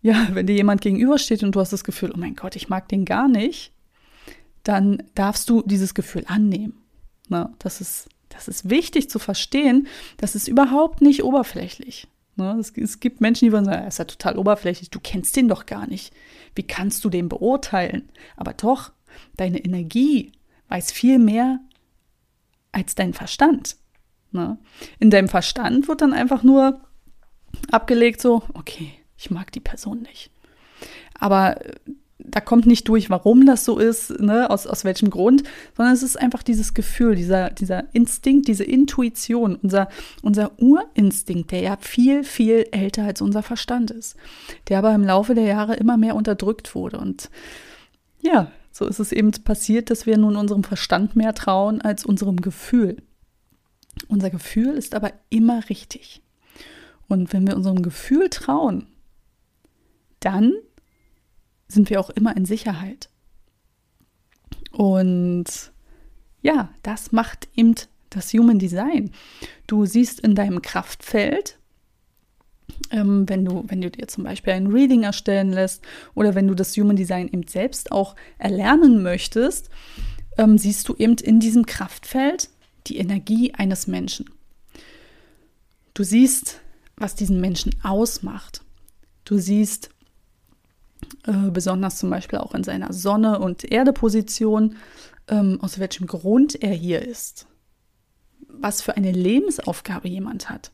ja, 0.00 0.28
wenn 0.32 0.46
dir 0.46 0.56
jemand 0.56 0.80
gegenübersteht 0.80 1.42
und 1.42 1.54
du 1.54 1.60
hast 1.60 1.72
das 1.72 1.84
Gefühl, 1.84 2.12
oh 2.14 2.18
mein 2.18 2.36
Gott, 2.36 2.56
ich 2.56 2.68
mag 2.68 2.88
den 2.88 3.04
gar 3.04 3.28
nicht, 3.28 3.72
dann 4.62 5.02
darfst 5.14 5.50
du 5.50 5.62
dieses 5.62 5.94
Gefühl 5.94 6.24
annehmen. 6.26 6.82
Ne? 7.28 7.52
Das, 7.58 7.80
ist, 7.80 8.08
das 8.28 8.48
ist 8.48 8.70
wichtig 8.70 9.10
zu 9.10 9.18
verstehen. 9.18 9.88
Das 10.18 10.34
ist 10.34 10.48
überhaupt 10.48 11.00
nicht 11.00 11.24
oberflächlich. 11.24 12.06
Ne? 12.36 12.56
Es, 12.58 12.72
es, 12.76 13.00
gibt 13.00 13.20
Menschen, 13.20 13.46
die 13.46 13.50
sagen, 13.50 13.66
er 13.66 13.88
ist 13.88 13.98
ja 13.98 14.04
total 14.04 14.38
oberflächlich, 14.38 14.90
du 14.90 15.00
kennst 15.00 15.36
den 15.36 15.48
doch 15.48 15.66
gar 15.66 15.86
nicht. 15.86 16.14
Wie 16.54 16.62
kannst 16.62 17.04
du 17.04 17.10
den 17.10 17.28
beurteilen? 17.28 18.08
Aber 18.36 18.52
doch, 18.52 18.92
deine 19.36 19.58
Energie 19.64 20.32
weiß 20.72 20.90
viel 20.90 21.18
mehr 21.18 21.60
als 22.72 22.94
dein 22.94 23.12
Verstand. 23.12 23.76
Ne? 24.30 24.56
In 24.98 25.10
deinem 25.10 25.28
Verstand 25.28 25.86
wird 25.86 26.00
dann 26.00 26.14
einfach 26.14 26.42
nur 26.42 26.80
abgelegt, 27.70 28.22
so, 28.22 28.42
okay, 28.54 28.90
ich 29.18 29.30
mag 29.30 29.52
die 29.52 29.60
Person 29.60 30.00
nicht. 30.02 30.30
Aber 31.18 31.58
da 32.18 32.40
kommt 32.40 32.66
nicht 32.66 32.88
durch, 32.88 33.10
warum 33.10 33.44
das 33.44 33.66
so 33.66 33.78
ist, 33.78 34.18
ne, 34.18 34.48
aus, 34.48 34.66
aus 34.66 34.84
welchem 34.84 35.10
Grund, 35.10 35.42
sondern 35.76 35.92
es 35.92 36.02
ist 36.02 36.18
einfach 36.18 36.42
dieses 36.42 36.72
Gefühl, 36.72 37.16
dieser, 37.16 37.50
dieser 37.50 37.84
Instinkt, 37.92 38.48
diese 38.48 38.64
Intuition, 38.64 39.56
unser, 39.56 39.88
unser 40.22 40.52
Urinstinkt, 40.58 41.50
der 41.50 41.60
ja 41.60 41.76
viel, 41.78 42.24
viel 42.24 42.66
älter 42.70 43.04
als 43.04 43.20
unser 43.20 43.42
Verstand 43.42 43.90
ist, 43.90 44.16
der 44.68 44.78
aber 44.78 44.94
im 44.94 45.04
Laufe 45.04 45.34
der 45.34 45.44
Jahre 45.44 45.74
immer 45.74 45.98
mehr 45.98 46.14
unterdrückt 46.14 46.74
wurde. 46.74 46.98
Und 46.98 47.28
ja, 48.20 48.50
so 48.72 48.86
ist 48.86 48.98
es 48.98 49.12
eben 49.12 49.30
passiert, 49.30 49.90
dass 49.90 50.06
wir 50.06 50.16
nun 50.16 50.34
unserem 50.34 50.64
Verstand 50.64 51.14
mehr 51.14 51.34
trauen 51.34 51.82
als 51.82 52.04
unserem 52.04 52.36
Gefühl. 52.40 53.02
Unser 54.08 54.30
Gefühl 54.30 54.74
ist 54.74 54.94
aber 54.94 55.12
immer 55.28 55.68
richtig. 55.68 56.22
Und 57.06 57.32
wenn 57.34 57.46
wir 57.46 57.54
unserem 57.54 57.82
Gefühl 57.82 58.30
trauen, 58.30 58.86
dann 60.20 60.54
sind 61.68 61.90
wir 61.90 62.00
auch 62.00 62.10
immer 62.10 62.34
in 62.36 62.46
Sicherheit. 62.46 63.10
Und 64.70 65.72
ja, 66.40 66.70
das 66.82 67.12
macht 67.12 67.48
eben 67.54 67.74
das 68.08 68.32
Human 68.32 68.58
Design. 68.58 69.10
Du 69.66 69.84
siehst 69.84 70.20
in 70.20 70.34
deinem 70.34 70.62
Kraftfeld, 70.62 71.58
ähm, 72.90 73.28
wenn, 73.28 73.44
du, 73.44 73.64
wenn 73.66 73.80
du 73.80 73.90
dir 73.90 74.08
zum 74.08 74.24
Beispiel 74.24 74.52
ein 74.52 74.66
Reading 74.68 75.02
erstellen 75.02 75.52
lässt 75.52 75.82
oder 76.14 76.34
wenn 76.34 76.48
du 76.48 76.54
das 76.54 76.76
Human 76.76 76.96
Design 76.96 77.28
eben 77.28 77.46
selbst 77.46 77.92
auch 77.92 78.16
erlernen 78.38 79.02
möchtest, 79.02 79.70
ähm, 80.38 80.58
siehst 80.58 80.88
du 80.88 80.94
eben 80.96 81.16
in 81.16 81.40
diesem 81.40 81.66
Kraftfeld 81.66 82.50
die 82.86 82.98
Energie 82.98 83.54
eines 83.54 83.86
Menschen. 83.86 84.30
Du 85.94 86.04
siehst, 86.04 86.60
was 86.96 87.14
diesen 87.14 87.40
Menschen 87.40 87.74
ausmacht. 87.82 88.62
Du 89.24 89.38
siehst, 89.38 89.90
äh, 91.26 91.50
besonders 91.50 91.98
zum 91.98 92.10
Beispiel 92.10 92.38
auch 92.38 92.54
in 92.54 92.64
seiner 92.64 92.92
Sonne- 92.92 93.38
und 93.38 93.70
Erdeposition, 93.70 94.76
ähm, 95.28 95.58
aus 95.60 95.78
welchem 95.78 96.06
Grund 96.06 96.62
er 96.62 96.74
hier 96.74 97.02
ist, 97.02 97.46
was 98.48 98.82
für 98.82 98.96
eine 98.96 99.12
Lebensaufgabe 99.12 100.08
jemand 100.08 100.50
hat. 100.50 100.72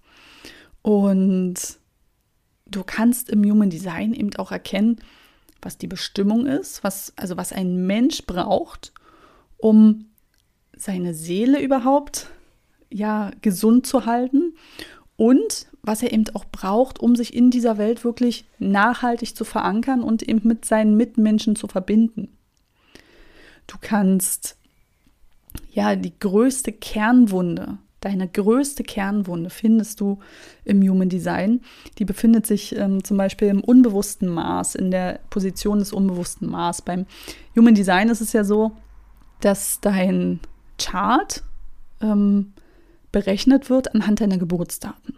Und 0.82 1.77
du 2.70 2.84
kannst 2.84 3.30
im 3.30 3.44
Human 3.44 3.70
Design 3.70 4.12
eben 4.12 4.34
auch 4.36 4.52
erkennen, 4.52 4.96
was 5.60 5.78
die 5.78 5.86
Bestimmung 5.86 6.46
ist, 6.46 6.84
was, 6.84 7.12
also 7.16 7.36
was 7.36 7.52
ein 7.52 7.86
Mensch 7.86 8.24
braucht, 8.26 8.92
um 9.56 10.06
seine 10.76 11.14
Seele 11.14 11.60
überhaupt 11.60 12.28
ja 12.90 13.30
gesund 13.42 13.86
zu 13.86 14.06
halten 14.06 14.54
und 15.16 15.66
was 15.82 16.02
er 16.02 16.12
eben 16.12 16.24
auch 16.34 16.44
braucht, 16.44 17.00
um 17.00 17.16
sich 17.16 17.34
in 17.34 17.50
dieser 17.50 17.76
Welt 17.78 18.04
wirklich 18.04 18.44
nachhaltig 18.58 19.34
zu 19.34 19.44
verankern 19.44 20.02
und 20.02 20.22
eben 20.22 20.46
mit 20.46 20.64
seinen 20.64 20.96
Mitmenschen 20.96 21.56
zu 21.56 21.66
verbinden. 21.66 22.36
Du 23.66 23.76
kannst 23.80 24.56
ja 25.70 25.96
die 25.96 26.16
größte 26.18 26.72
Kernwunde, 26.72 27.78
deine 28.00 28.28
größte 28.28 28.82
Kernwunde 28.82 29.50
findest 29.50 30.00
du 30.00 30.18
im 30.64 30.82
Human 30.82 31.08
Design. 31.08 31.60
Die 31.98 32.04
befindet 32.04 32.46
sich 32.46 32.76
ähm, 32.76 33.02
zum 33.02 33.16
Beispiel 33.16 33.48
im 33.48 33.62
unbewussten 33.62 34.28
Maß, 34.28 34.74
in 34.74 34.90
der 34.90 35.20
Position 35.30 35.78
des 35.78 35.92
unbewussten 35.92 36.48
Maß. 36.48 36.82
Beim 36.82 37.06
Human 37.56 37.74
Design 37.74 38.08
ist 38.08 38.20
es 38.20 38.32
ja 38.32 38.44
so, 38.44 38.72
dass 39.40 39.80
dein 39.80 40.40
Chart 40.78 41.42
ähm, 42.00 42.52
berechnet 43.12 43.70
wird 43.70 43.94
anhand 43.94 44.20
deiner 44.20 44.38
Geburtsdaten. 44.38 45.16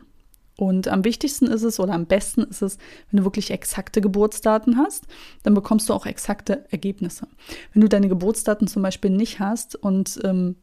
Und 0.56 0.88
am 0.88 1.04
wichtigsten 1.04 1.46
ist 1.46 1.62
es 1.62 1.80
oder 1.80 1.94
am 1.94 2.04
besten 2.04 2.42
ist 2.42 2.60
es, 2.60 2.76
wenn 3.10 3.18
du 3.18 3.24
wirklich 3.24 3.50
exakte 3.50 4.02
Geburtsdaten 4.02 4.76
hast, 4.76 5.06
dann 5.42 5.54
bekommst 5.54 5.88
du 5.88 5.94
auch 5.94 6.04
exakte 6.04 6.66
Ergebnisse. 6.70 7.26
Wenn 7.72 7.80
du 7.80 7.88
deine 7.88 8.08
Geburtsdaten 8.08 8.66
zum 8.66 8.82
Beispiel 8.82 9.10
nicht 9.10 9.40
hast 9.40 9.74
und 9.74 10.20
ähm, 10.22 10.56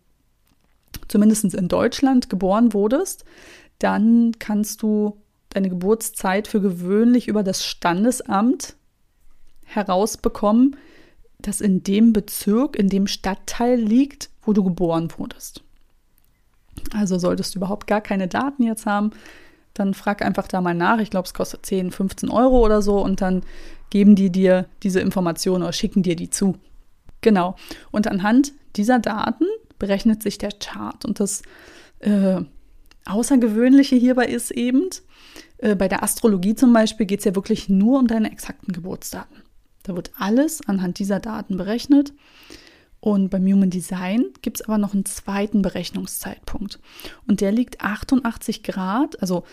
zumindest 1.08 1.54
in 1.54 1.68
Deutschland 1.68 2.30
geboren 2.30 2.74
wurdest, 2.74 3.25
dann 3.80 4.34
kannst 4.39 4.82
du 4.82 5.18
deine 5.50 5.70
Geburtszeit 5.70 6.48
für 6.48 6.62
gewöhnlich 6.62 7.27
über 7.27 7.44
das 7.44 7.66
Standesamt 7.66 8.75
herausbekommen, 9.66 10.75
das 11.39 11.62
in 11.62 11.84
dem 11.84 12.13
Bezirk, 12.13 12.75
in 12.75 12.89
dem 12.89 13.08
Stadtteil 13.08 13.80
liegt, 13.80 14.30
wo 14.42 14.54
du 14.54 14.63
geboren 14.63 15.10
wurdest. 15.18 15.63
Also 16.94 17.18
solltest 17.18 17.54
du 17.54 17.60
überhaupt 17.60 17.88
gar 17.88 18.01
keine 18.01 18.27
Daten 18.27 18.63
jetzt 18.63 18.86
haben, 18.86 19.12
dann 19.74 19.94
frag 19.94 20.24
einfach 20.24 20.48
da 20.48 20.62
mal 20.62 20.74
nach. 20.74 21.00
Ich 21.00 21.10
glaube, 21.10 21.27
es 21.27 21.34
kostet 21.34 21.66
10, 21.66 21.92
15 21.92 22.30
Euro 22.30 22.63
oder 22.66 22.82
so 22.82 23.04
und 23.04 23.22
dann 23.22 23.44
geben 23.89 24.16
die 24.16 24.32
dir 24.32 24.66
diese 24.84 25.00
Informationen 25.00 25.63
oder 25.63 25.74
schicken 25.74 26.04
dir 26.04 26.16
die 26.16 26.30
zu. 26.30 26.56
Genau. 27.22 27.56
Und 27.92 28.08
anhand 28.08 28.54
dieser 28.75 29.00
Daten 29.00 29.46
berechnet 29.79 30.24
sich 30.24 30.38
der 30.38 30.51
Chart. 30.51 31.05
Und 31.05 31.19
das 31.19 31.41
äh, 32.00 32.41
Außergewöhnliche 33.05 33.96
hierbei 33.96 34.27
ist 34.27 34.51
eben, 34.51 34.89
äh, 35.57 35.75
bei 35.75 35.88
der 35.88 36.03
Astrologie 36.03 36.55
zum 36.55 36.74
Beispiel 36.74 37.05
geht 37.05 37.19
es 37.19 37.25
ja 37.25 37.36
wirklich 37.36 37.69
nur 37.69 38.00
um 38.00 38.07
deine 38.07 38.31
exakten 38.31 38.74
Geburtsdaten. 38.74 39.43
Da 39.84 39.96
wird 39.96 40.12
alles 40.17 40.67
anhand 40.67 41.00
dieser 41.00 41.19
Daten 41.19 41.57
berechnet. 41.57 42.13
Und 43.00 43.29
beim 43.29 43.46
Human 43.46 43.69
Design 43.69 44.25
gibt 44.41 44.60
es 44.60 44.65
aber 44.65 44.77
noch 44.77 44.93
einen 44.93 45.05
zweiten 45.05 45.62
Berechnungszeitpunkt. 45.62 46.79
Und 47.27 47.41
der 47.41 47.51
liegt 47.51 47.81
88 47.81 48.63
Grad, 48.63 49.22
also 49.22 49.43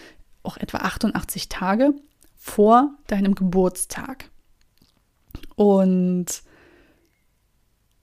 auch 0.43 0.57
etwa 0.57 0.79
88 0.79 1.49
Tage 1.49 1.95
vor 2.37 2.95
deinem 3.07 3.35
Geburtstag. 3.35 4.31
Und 5.57 6.43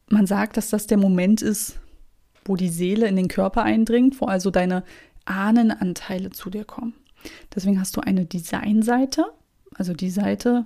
man 0.09 0.25
sagt, 0.25 0.57
dass 0.57 0.69
das 0.69 0.87
der 0.87 0.97
Moment 0.97 1.41
ist, 1.41 1.79
wo 2.45 2.55
die 2.55 2.69
Seele 2.69 3.07
in 3.07 3.15
den 3.15 3.27
Körper 3.27 3.63
eindringt, 3.63 4.19
wo 4.21 4.25
also 4.25 4.51
deine 4.51 4.83
Ahnenanteile 5.25 6.31
zu 6.31 6.50
dir 6.50 6.65
kommen. 6.65 6.93
Deswegen 7.53 7.79
hast 7.79 7.95
du 7.95 8.01
eine 8.01 8.25
Designseite, 8.25 9.25
also 9.75 9.93
die 9.93 10.10
Seite, 10.10 10.65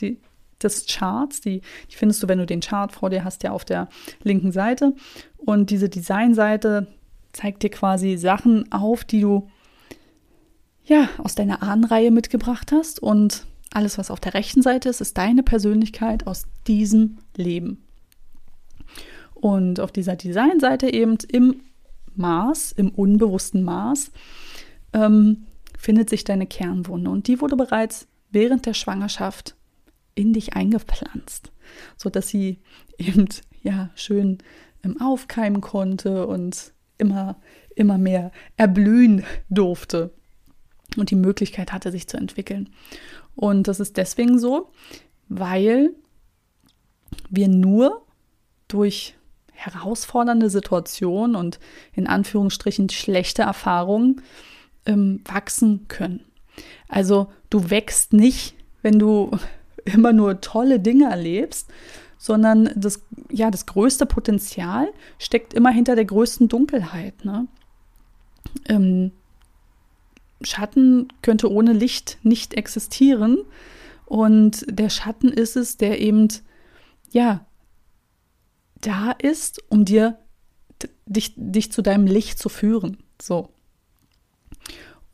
die 0.00 0.18
des 0.62 0.86
Charts. 0.86 1.40
Die, 1.40 1.60
die 1.90 1.96
findest 1.96 2.22
du, 2.22 2.28
wenn 2.28 2.38
du 2.38 2.46
den 2.46 2.60
Chart 2.60 2.92
vor 2.92 3.10
dir 3.10 3.24
hast, 3.24 3.42
ja 3.42 3.52
auf 3.52 3.64
der 3.64 3.88
linken 4.22 4.52
Seite. 4.52 4.94
Und 5.36 5.70
diese 5.70 5.88
Designseite 5.88 6.88
zeigt 7.32 7.62
dir 7.62 7.70
quasi 7.70 8.16
Sachen 8.16 8.70
auf, 8.72 9.04
die 9.04 9.20
du 9.20 9.48
ja 10.84 11.08
aus 11.18 11.34
deiner 11.34 11.62
Ahnenreihe 11.62 12.10
mitgebracht 12.10 12.72
hast. 12.72 13.00
Und 13.00 13.46
alles, 13.72 13.98
was 13.98 14.10
auf 14.10 14.20
der 14.20 14.34
rechten 14.34 14.62
Seite 14.62 14.88
ist, 14.88 15.00
ist 15.00 15.16
deine 15.18 15.42
Persönlichkeit 15.42 16.26
aus 16.26 16.44
diesem 16.66 17.18
Leben. 17.36 17.82
Und 19.42 19.80
auf 19.80 19.90
dieser 19.90 20.14
Designseite 20.14 20.94
eben 20.94 21.18
im 21.28 21.62
Maß, 22.14 22.70
im 22.70 22.90
unbewussten 22.90 23.64
Maß, 23.64 24.12
ähm, 24.92 25.48
findet 25.76 26.08
sich 26.08 26.22
deine 26.22 26.46
Kernwunde. 26.46 27.10
Und 27.10 27.26
die 27.26 27.40
wurde 27.40 27.56
bereits 27.56 28.06
während 28.30 28.66
der 28.66 28.74
Schwangerschaft 28.74 29.56
in 30.14 30.32
dich 30.32 30.54
eingepflanzt, 30.54 31.50
sodass 31.96 32.28
sie 32.28 32.60
eben 32.98 33.26
ja 33.64 33.90
schön 33.96 34.38
ähm, 34.84 35.00
aufkeimen 35.00 35.60
konnte 35.60 36.24
und 36.28 36.72
immer, 36.96 37.34
immer 37.74 37.98
mehr 37.98 38.30
erblühen 38.56 39.24
durfte 39.50 40.12
und 40.96 41.10
die 41.10 41.16
Möglichkeit 41.16 41.72
hatte, 41.72 41.90
sich 41.90 42.06
zu 42.06 42.16
entwickeln. 42.16 42.70
Und 43.34 43.66
das 43.66 43.80
ist 43.80 43.96
deswegen 43.96 44.38
so, 44.38 44.70
weil 45.28 45.90
wir 47.28 47.48
nur 47.48 48.06
durch 48.68 49.16
herausfordernde 49.64 50.50
Situationen 50.50 51.36
und 51.36 51.58
in 51.94 52.06
Anführungsstrichen 52.06 52.88
schlechte 52.88 53.42
Erfahrungen 53.42 54.22
ähm, 54.86 55.20
wachsen 55.24 55.86
können. 55.88 56.24
Also 56.88 57.30
du 57.50 57.70
wächst 57.70 58.12
nicht, 58.12 58.54
wenn 58.82 58.98
du 58.98 59.30
immer 59.84 60.12
nur 60.12 60.40
tolle 60.40 60.80
Dinge 60.80 61.10
erlebst, 61.10 61.68
sondern 62.18 62.70
das, 62.76 63.02
ja, 63.30 63.50
das 63.50 63.66
größte 63.66 64.06
Potenzial 64.06 64.88
steckt 65.18 65.54
immer 65.54 65.70
hinter 65.70 65.96
der 65.96 66.04
größten 66.04 66.48
Dunkelheit. 66.48 67.24
Ne? 67.24 67.48
Ähm, 68.68 69.10
Schatten 70.42 71.08
könnte 71.22 71.50
ohne 71.50 71.72
Licht 71.72 72.18
nicht 72.22 72.54
existieren. 72.54 73.38
Und 74.06 74.64
der 74.68 74.90
Schatten 74.90 75.28
ist 75.28 75.56
es, 75.56 75.78
der 75.78 76.00
eben, 76.00 76.28
ja, 77.10 77.44
da 78.82 79.12
ist, 79.12 79.62
um 79.70 79.84
dir 79.84 80.18
dich, 81.06 81.34
dich 81.36 81.72
zu 81.72 81.82
deinem 81.82 82.06
Licht 82.06 82.38
zu 82.38 82.48
führen. 82.48 82.98
So. 83.20 83.48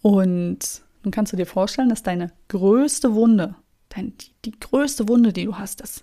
Und 0.03 0.83
nun 1.03 1.11
kannst 1.13 1.33
du 1.33 1.37
dir 1.37 1.47
vorstellen, 1.47 1.89
dass 1.89 2.03
deine 2.03 2.33
größte 2.49 3.15
Wunde, 3.15 3.55
dein, 3.89 4.17
die, 4.19 4.33
die 4.45 4.59
größte 4.59 5.09
Wunde, 5.09 5.33
die 5.33 5.45
du 5.45 5.57
hast, 5.57 5.81
das, 5.81 6.03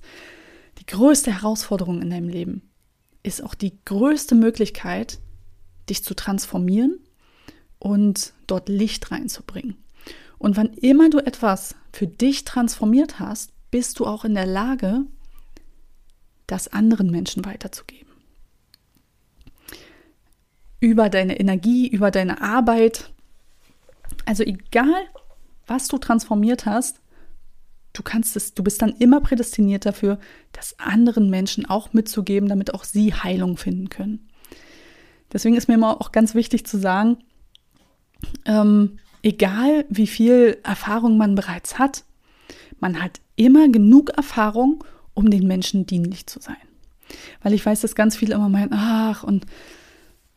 die 0.79 0.85
größte 0.85 1.33
Herausforderung 1.33 2.01
in 2.01 2.09
deinem 2.09 2.29
Leben, 2.29 2.61
ist 3.23 3.43
auch 3.43 3.55
die 3.55 3.77
größte 3.85 4.35
Möglichkeit, 4.35 5.19
dich 5.89 6.03
zu 6.03 6.15
transformieren 6.15 6.99
und 7.79 8.33
dort 8.47 8.69
Licht 8.69 9.11
reinzubringen. 9.11 9.77
Und 10.37 10.57
wann 10.57 10.73
immer 10.73 11.09
du 11.09 11.19
etwas 11.19 11.75
für 11.91 12.07
dich 12.07 12.43
transformiert 12.43 13.19
hast, 13.19 13.51
bist 13.71 13.99
du 13.99 14.05
auch 14.05 14.25
in 14.25 14.35
der 14.35 14.45
Lage, 14.45 15.05
das 16.47 16.67
anderen 16.67 17.09
Menschen 17.09 17.45
weiterzugeben. 17.45 18.11
Über 20.79 21.09
deine 21.09 21.39
Energie, 21.39 21.87
über 21.87 22.11
deine 22.11 22.41
Arbeit. 22.41 23.11
Also 24.25 24.43
egal, 24.43 24.93
was 25.67 25.87
du 25.87 25.97
transformiert 25.97 26.65
hast, 26.65 27.01
du 27.93 28.03
kannst 28.03 28.35
es, 28.35 28.53
du 28.53 28.63
bist 28.63 28.81
dann 28.81 28.95
immer 28.99 29.21
prädestiniert 29.21 29.85
dafür, 29.85 30.19
das 30.51 30.77
anderen 30.79 31.29
Menschen 31.29 31.65
auch 31.65 31.93
mitzugeben, 31.93 32.49
damit 32.49 32.73
auch 32.73 32.83
sie 32.83 33.13
Heilung 33.13 33.57
finden 33.57 33.89
können. 33.89 34.27
Deswegen 35.33 35.55
ist 35.55 35.67
mir 35.67 35.75
immer 35.75 35.99
auch 36.01 36.11
ganz 36.11 36.35
wichtig 36.35 36.65
zu 36.65 36.77
sagen, 36.77 37.17
ähm, 38.45 38.99
egal 39.23 39.85
wie 39.89 40.07
viel 40.07 40.59
Erfahrung 40.63 41.17
man 41.17 41.35
bereits 41.35 41.79
hat, 41.79 42.03
man 42.79 43.01
hat 43.01 43.19
immer 43.35 43.67
genug 43.69 44.11
Erfahrung, 44.11 44.83
um 45.15 45.31
den 45.31 45.47
Menschen 45.47 45.87
dienlich 45.87 46.27
zu 46.27 46.39
sein. 46.39 46.55
Weil 47.41 47.53
ich 47.53 47.65
weiß, 47.65 47.81
dass 47.81 47.95
ganz 47.95 48.15
viele 48.15 48.35
immer 48.35 48.49
meinen, 48.49 48.73
ach, 48.73 49.23
und 49.23 49.45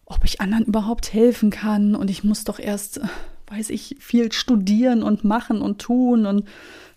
ob 0.07 0.25
ich 0.25 0.41
anderen 0.41 0.65
überhaupt 0.65 1.13
helfen 1.13 1.51
kann 1.51 1.95
und 1.95 2.09
ich 2.09 2.25
muss 2.25 2.45
doch 2.45 2.59
erst, 2.59 3.01
weiß 3.49 3.69
ich, 3.71 3.97
viel 4.01 4.33
studieren 4.33 5.03
und 5.03 5.25
machen 5.25 5.61
und 5.61 5.81
tun 5.81 6.25
und 6.25 6.49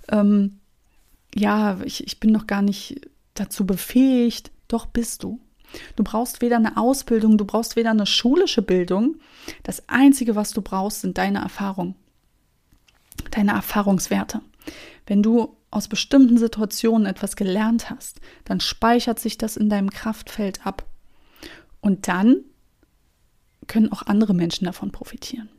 ähm, 0.09 0.59
ja, 1.35 1.79
ich, 1.83 2.05
ich 2.05 2.19
bin 2.19 2.31
noch 2.31 2.47
gar 2.47 2.61
nicht 2.61 3.01
dazu 3.33 3.65
befähigt. 3.65 4.51
Doch 4.67 4.85
bist 4.85 5.23
du. 5.23 5.39
Du 5.95 6.03
brauchst 6.03 6.41
weder 6.41 6.57
eine 6.57 6.77
Ausbildung, 6.77 7.37
du 7.37 7.45
brauchst 7.45 7.75
weder 7.75 7.91
eine 7.91 8.05
schulische 8.05 8.61
Bildung. 8.61 9.17
Das 9.63 9.87
Einzige, 9.87 10.35
was 10.35 10.51
du 10.51 10.61
brauchst, 10.61 11.01
sind 11.01 11.17
deine 11.17 11.39
Erfahrungen, 11.39 11.95
deine 13.31 13.51
Erfahrungswerte. 13.51 14.41
Wenn 15.07 15.23
du 15.23 15.55
aus 15.71 15.87
bestimmten 15.87 16.37
Situationen 16.37 17.07
etwas 17.07 17.35
gelernt 17.35 17.89
hast, 17.89 18.19
dann 18.43 18.59
speichert 18.59 19.19
sich 19.19 19.37
das 19.37 19.57
in 19.57 19.69
deinem 19.69 19.89
Kraftfeld 19.89 20.65
ab. 20.65 20.85
Und 21.79 22.07
dann 22.07 22.43
können 23.67 23.91
auch 23.91 24.03
andere 24.03 24.33
Menschen 24.33 24.65
davon 24.65 24.91
profitieren. 24.91 25.49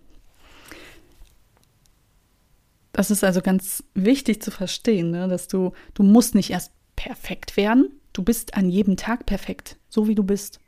Das 2.93 3.11
ist 3.11 3.25
also 3.25 3.41
ganz 3.41 3.83
wichtig 3.95 4.43
zu 4.43 4.51
verstehen, 4.51 5.11
ne? 5.11 5.27
dass 5.27 5.49
du, 5.49 5.73
du 5.95 6.03
musst 6.03 6.35
nicht 6.35 6.51
erst 6.51 6.73
perfekt 6.95 7.57
werden, 7.57 7.91
du 8.13 8.23
bist 8.23 8.55
an 8.55 8.69
jedem 8.69 8.99
Tag 8.99 9.25
perfekt, 9.25 9.79
so 9.89 10.09
wie 10.09 10.15
du 10.15 10.23
bist. 10.23 10.61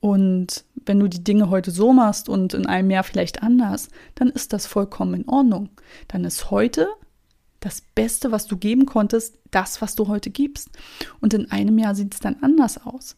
Und 0.00 0.64
wenn 0.86 0.98
du 0.98 1.08
die 1.08 1.22
Dinge 1.22 1.50
heute 1.50 1.70
so 1.70 1.92
machst 1.92 2.30
und 2.30 2.54
in 2.54 2.64
einem 2.64 2.90
Jahr 2.90 3.04
vielleicht 3.04 3.42
anders, 3.42 3.90
dann 4.14 4.30
ist 4.30 4.54
das 4.54 4.66
vollkommen 4.66 5.12
in 5.12 5.28
Ordnung. 5.28 5.68
Dann 6.08 6.24
ist 6.24 6.50
heute 6.50 6.88
das 7.60 7.82
Beste, 7.94 8.32
was 8.32 8.46
du 8.46 8.56
geben 8.56 8.86
konntest, 8.86 9.38
das, 9.50 9.80
was 9.80 9.94
du 9.94 10.08
heute 10.08 10.30
gibst. 10.30 10.70
Und 11.20 11.34
in 11.34 11.50
einem 11.50 11.78
Jahr 11.78 11.94
sieht 11.94 12.14
es 12.14 12.20
dann 12.20 12.36
anders 12.40 12.84
aus. 12.84 13.16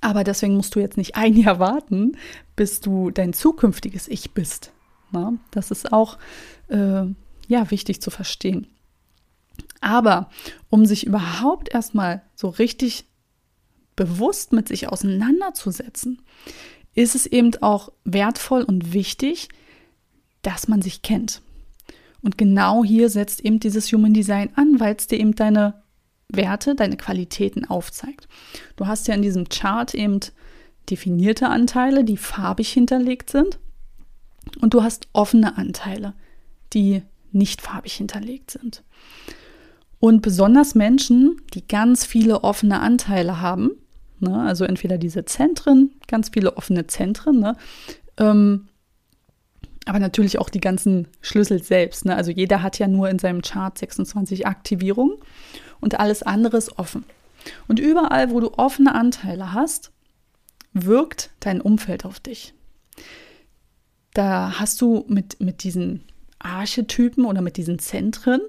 Aber 0.00 0.24
deswegen 0.24 0.56
musst 0.56 0.74
du 0.74 0.80
jetzt 0.80 0.96
nicht 0.96 1.16
ein 1.16 1.36
Jahr 1.36 1.58
warten, 1.58 2.16
bis 2.56 2.80
du 2.80 3.10
dein 3.10 3.32
zukünftiges 3.32 4.08
Ich 4.08 4.32
bist. 4.32 4.72
Na, 5.10 5.34
das 5.50 5.70
ist 5.70 5.92
auch 5.92 6.18
äh, 6.68 7.04
ja 7.46 7.70
wichtig 7.70 8.02
zu 8.02 8.10
verstehen. 8.10 8.66
Aber 9.80 10.30
um 10.70 10.86
sich 10.86 11.06
überhaupt 11.06 11.72
erstmal 11.72 12.22
so 12.34 12.48
richtig 12.48 13.04
bewusst 13.96 14.52
mit 14.52 14.68
sich 14.68 14.88
auseinanderzusetzen, 14.88 16.22
ist 16.94 17.14
es 17.14 17.26
eben 17.26 17.54
auch 17.62 17.92
wertvoll 18.04 18.62
und 18.62 18.92
wichtig, 18.92 19.48
dass 20.42 20.68
man 20.68 20.82
sich 20.82 21.02
kennt. 21.02 21.42
Und 22.28 22.36
genau 22.36 22.84
hier 22.84 23.08
setzt 23.08 23.42
eben 23.42 23.58
dieses 23.58 23.90
Human 23.90 24.12
Design 24.12 24.50
an, 24.54 24.78
weil 24.80 24.94
es 24.94 25.06
dir 25.06 25.18
eben 25.18 25.34
deine 25.34 25.82
Werte, 26.28 26.74
deine 26.74 26.98
Qualitäten 26.98 27.64
aufzeigt. 27.64 28.28
Du 28.76 28.86
hast 28.86 29.08
ja 29.08 29.14
in 29.14 29.22
diesem 29.22 29.48
Chart 29.48 29.94
eben 29.94 30.20
definierte 30.90 31.48
Anteile, 31.48 32.04
die 32.04 32.18
farbig 32.18 32.70
hinterlegt 32.70 33.30
sind. 33.30 33.58
Und 34.60 34.74
du 34.74 34.82
hast 34.82 35.08
offene 35.14 35.56
Anteile, 35.56 36.12
die 36.74 37.00
nicht 37.32 37.62
farbig 37.62 37.94
hinterlegt 37.94 38.50
sind. 38.50 38.82
Und 39.98 40.20
besonders 40.20 40.74
Menschen, 40.74 41.40
die 41.54 41.66
ganz 41.66 42.04
viele 42.04 42.44
offene 42.44 42.80
Anteile 42.80 43.40
haben, 43.40 43.70
ne, 44.20 44.38
also 44.42 44.66
entweder 44.66 44.98
diese 44.98 45.24
Zentren, 45.24 45.92
ganz 46.08 46.28
viele 46.28 46.58
offene 46.58 46.88
Zentren, 46.88 47.40
ne, 47.40 47.56
ähm, 48.18 48.67
aber 49.88 49.98
natürlich 49.98 50.38
auch 50.38 50.50
die 50.50 50.60
ganzen 50.60 51.08
Schlüssel 51.20 51.62
selbst. 51.62 52.04
Ne? 52.04 52.14
Also 52.14 52.30
jeder 52.30 52.62
hat 52.62 52.78
ja 52.78 52.86
nur 52.86 53.08
in 53.08 53.18
seinem 53.18 53.42
Chart 53.42 53.76
26 53.76 54.46
Aktivierungen 54.46 55.16
und 55.80 55.98
alles 55.98 56.22
andere 56.22 56.58
ist 56.58 56.78
offen. 56.78 57.04
Und 57.68 57.78
überall, 57.78 58.30
wo 58.30 58.40
du 58.40 58.52
offene 58.54 58.94
Anteile 58.94 59.52
hast, 59.54 59.90
wirkt 60.74 61.30
dein 61.40 61.60
Umfeld 61.60 62.04
auf 62.04 62.20
dich. 62.20 62.52
Da 64.12 64.58
hast 64.58 64.80
du 64.80 65.04
mit, 65.08 65.40
mit 65.40 65.62
diesen 65.62 66.04
Archetypen 66.38 67.24
oder 67.24 67.40
mit 67.40 67.56
diesen 67.56 67.78
Zentren 67.78 68.40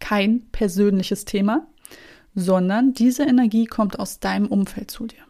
kein 0.00 0.48
persönliches 0.52 1.24
Thema, 1.24 1.66
sondern 2.34 2.94
diese 2.94 3.24
Energie 3.24 3.66
kommt 3.66 3.98
aus 3.98 4.20
deinem 4.20 4.46
Umfeld 4.46 4.90
zu 4.90 5.06
dir. 5.06 5.27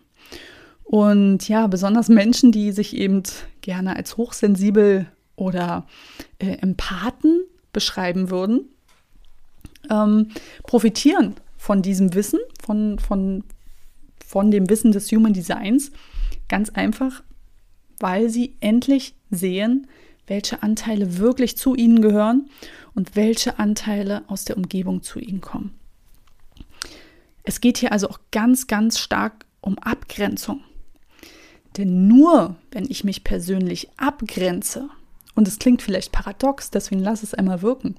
Und 0.89 1.47
ja, 1.51 1.67
besonders 1.67 2.09
Menschen, 2.09 2.51
die 2.51 2.73
sich 2.73 2.97
eben 2.97 3.23
gerne 3.61 3.95
als 3.95 4.17
hochsensibel 4.17 5.07
oder 5.37 5.87
äh, 6.39 6.53
Empathen 6.63 7.43
beschreiben 7.75 8.31
würden, 8.31 8.71
ähm, 9.91 10.29
profitieren 10.63 11.35
von 11.59 11.83
diesem 11.83 12.15
Wissen, 12.15 12.39
von, 12.65 12.99
von, 12.99 13.45
von 14.27 14.51
dem 14.51 14.71
Wissen 14.71 14.91
des 14.93 15.13
Human 15.13 15.35
Designs, 15.35 15.93
ganz 16.49 16.71
einfach, 16.71 17.23
weil 18.01 18.31
sie 18.31 18.57
endlich 18.61 19.15
sehen, 19.31 19.89
welche 20.27 20.63
Anteile 20.63 21.19
wirklich 21.19 21.59
zu 21.59 21.75
ihnen 21.75 22.01
gehören 22.01 22.49
und 22.95 23.15
welche 23.15 23.59
Anteile 23.59 24.23
aus 24.29 24.47
der 24.47 24.57
Umgebung 24.57 25.03
zu 25.03 25.19
ihnen 25.19 25.43
kommen. 25.43 25.75
Es 27.43 27.61
geht 27.61 27.77
hier 27.77 27.93
also 27.93 28.09
auch 28.09 28.21
ganz, 28.31 28.67
ganz 28.67 28.99
stark 28.99 29.45
um 29.61 29.79
Abgrenzung. 29.79 30.63
Denn 31.79 32.09
nur 32.09 32.57
wenn 32.73 32.85
ich 32.91 33.05
mich 33.05 33.25
persönlich 33.25 33.89
abgrenze, 33.97 34.91
und 35.35 35.47
es 35.47 35.61
klingt 35.61 35.81
vielleicht 35.81 36.11
paradox, 36.11 36.71
deswegen 36.71 37.01
lass 37.01 37.23
es 37.23 37.33
einmal 37.33 37.63
wirken, 37.63 37.95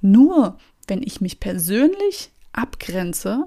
nur 0.00 0.56
wenn 0.86 1.02
ich 1.02 1.20
mich 1.20 1.40
persönlich 1.40 2.30
abgrenze, 2.52 3.46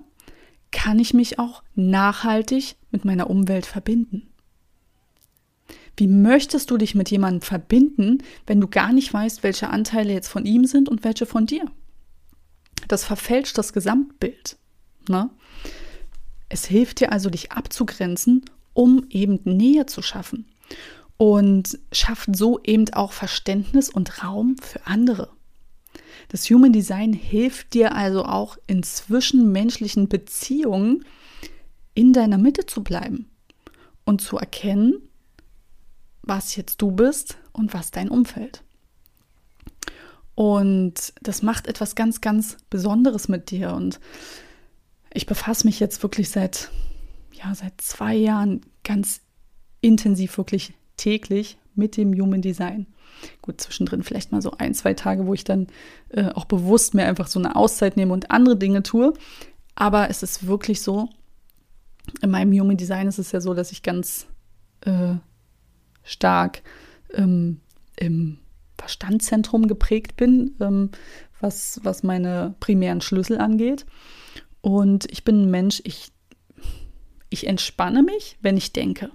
kann 0.71 0.99
ich 0.99 1.13
mich 1.13 1.39
auch 1.39 1.63
nachhaltig 1.75 2.75
mit 2.91 3.05
meiner 3.05 3.29
Umwelt 3.29 3.65
verbinden. 3.65 4.27
Wie 5.95 6.07
möchtest 6.07 6.69
du 6.71 6.77
dich 6.77 6.95
mit 6.95 7.09
jemandem 7.09 7.41
verbinden, 7.41 8.19
wenn 8.45 8.61
du 8.61 8.67
gar 8.67 8.91
nicht 8.93 9.13
weißt, 9.13 9.43
welche 9.43 9.69
Anteile 9.69 10.13
jetzt 10.13 10.27
von 10.27 10.45
ihm 10.45 10.65
sind 10.65 10.89
und 10.89 11.03
welche 11.03 11.25
von 11.25 11.45
dir? 11.45 11.65
Das 12.87 13.03
verfälscht 13.03 13.57
das 13.57 13.73
Gesamtbild. 13.73 14.57
Ne? 15.07 15.29
Es 16.49 16.65
hilft 16.65 16.99
dir 16.99 17.11
also, 17.11 17.29
dich 17.29 17.51
abzugrenzen, 17.51 18.43
um 18.79 19.05
eben 19.09 19.41
Nähe 19.43 19.87
zu 19.87 20.01
schaffen. 20.01 20.45
Und 21.17 21.77
schafft 21.91 22.33
so 22.33 22.61
eben 22.63 22.87
auch 22.93 23.11
Verständnis 23.11 23.89
und 23.89 24.23
Raum 24.23 24.55
für 24.57 24.87
andere. 24.87 25.29
Das 26.29 26.49
Human 26.49 26.71
Design 26.71 27.11
hilft 27.11 27.73
dir 27.73 27.93
also 27.93 28.23
auch 28.23 28.57
in 28.67 28.81
zwischenmenschlichen 28.83 30.07
Beziehungen 30.07 31.03
in 31.93 32.13
deiner 32.13 32.37
Mitte 32.37 32.67
zu 32.67 32.81
bleiben 32.81 33.29
und 34.05 34.21
zu 34.21 34.37
erkennen, 34.37 34.93
was 36.21 36.55
jetzt 36.55 36.81
du 36.81 36.91
bist 36.91 37.37
und 37.51 37.73
was 37.73 37.91
dein 37.91 38.07
Umfeld. 38.07 38.63
Und 40.35 41.11
das 41.21 41.41
macht 41.41 41.67
etwas 41.67 41.95
ganz, 41.95 42.21
ganz 42.21 42.55
Besonderes 42.69 43.27
mit 43.27 43.51
dir. 43.51 43.73
Und 43.73 43.99
ich 45.13 45.25
befasse 45.25 45.67
mich 45.67 45.81
jetzt 45.81 46.01
wirklich 46.01 46.29
seit, 46.29 46.71
ja, 47.41 47.53
seit 47.55 47.79
zwei 47.81 48.15
Jahren 48.15 48.61
ganz 48.83 49.21
intensiv, 49.81 50.37
wirklich 50.37 50.73
täglich 50.97 51.57
mit 51.75 51.97
dem 51.97 52.13
Human 52.13 52.41
Design. 52.41 52.87
Gut, 53.41 53.61
zwischendrin 53.61 54.03
vielleicht 54.03 54.31
mal 54.31 54.41
so 54.41 54.51
ein, 54.57 54.73
zwei 54.73 54.93
Tage, 54.93 55.25
wo 55.25 55.33
ich 55.33 55.43
dann 55.43 55.67
äh, 56.09 56.29
auch 56.29 56.45
bewusst 56.45 56.93
mir 56.93 57.05
einfach 57.05 57.27
so 57.27 57.39
eine 57.39 57.55
Auszeit 57.55 57.97
nehme 57.97 58.13
und 58.13 58.31
andere 58.31 58.57
Dinge 58.57 58.83
tue. 58.83 59.13
Aber 59.75 60.09
es 60.09 60.23
ist 60.23 60.47
wirklich 60.47 60.81
so, 60.81 61.09
in 62.21 62.31
meinem 62.31 62.51
Human 62.57 62.77
Design 62.77 63.07
ist 63.07 63.19
es 63.19 63.31
ja 63.31 63.41
so, 63.41 63.53
dass 63.53 63.71
ich 63.71 63.83
ganz 63.83 64.27
äh, 64.81 65.15
stark 66.03 66.61
ähm, 67.13 67.61
im 67.97 68.39
Verstandszentrum 68.77 69.67
geprägt 69.67 70.15
bin, 70.15 70.55
ähm, 70.59 70.91
was, 71.39 71.79
was 71.83 72.03
meine 72.03 72.55
primären 72.59 73.01
Schlüssel 73.01 73.37
angeht. 73.37 73.85
Und 74.61 75.09
ich 75.11 75.23
bin 75.23 75.43
ein 75.43 75.51
Mensch, 75.51 75.81
ich, 75.83 76.11
ich 77.29 77.47
entspanne 77.47 78.03
mich, 78.03 78.37
wenn 78.41 78.57
ich 78.57 78.73
denke. 78.73 79.11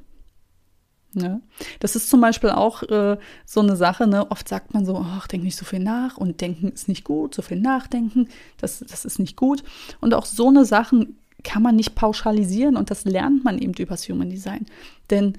Ne? 1.14 1.42
Das 1.80 1.96
ist 1.96 2.10
zum 2.10 2.20
Beispiel 2.20 2.50
auch 2.50 2.82
äh, 2.82 3.18
so 3.46 3.60
eine 3.60 3.76
Sache, 3.76 4.06
ne? 4.06 4.30
oft 4.30 4.48
sagt 4.48 4.74
man 4.74 4.84
so, 4.84 4.96
ach, 4.96 5.26
denk 5.28 5.44
nicht 5.44 5.56
so 5.56 5.64
viel 5.64 5.78
nach 5.78 6.16
und 6.16 6.40
denken 6.40 6.68
ist 6.68 6.88
nicht 6.88 7.04
gut, 7.04 7.34
so 7.34 7.42
viel 7.42 7.60
nachdenken, 7.60 8.28
das, 8.58 8.80
das 8.80 9.04
ist 9.04 9.18
nicht 9.18 9.36
gut. 9.36 9.62
Und 10.00 10.14
auch 10.14 10.26
so 10.26 10.48
eine 10.48 10.64
Sachen 10.64 11.18
kann 11.44 11.62
man 11.62 11.76
nicht 11.76 11.94
pauschalisieren 11.94 12.76
und 12.76 12.90
das 12.90 13.04
lernt 13.04 13.44
man 13.44 13.58
eben 13.58 13.74
übers 13.74 14.08
Human 14.08 14.30
Design. 14.30 14.66
Denn 15.10 15.34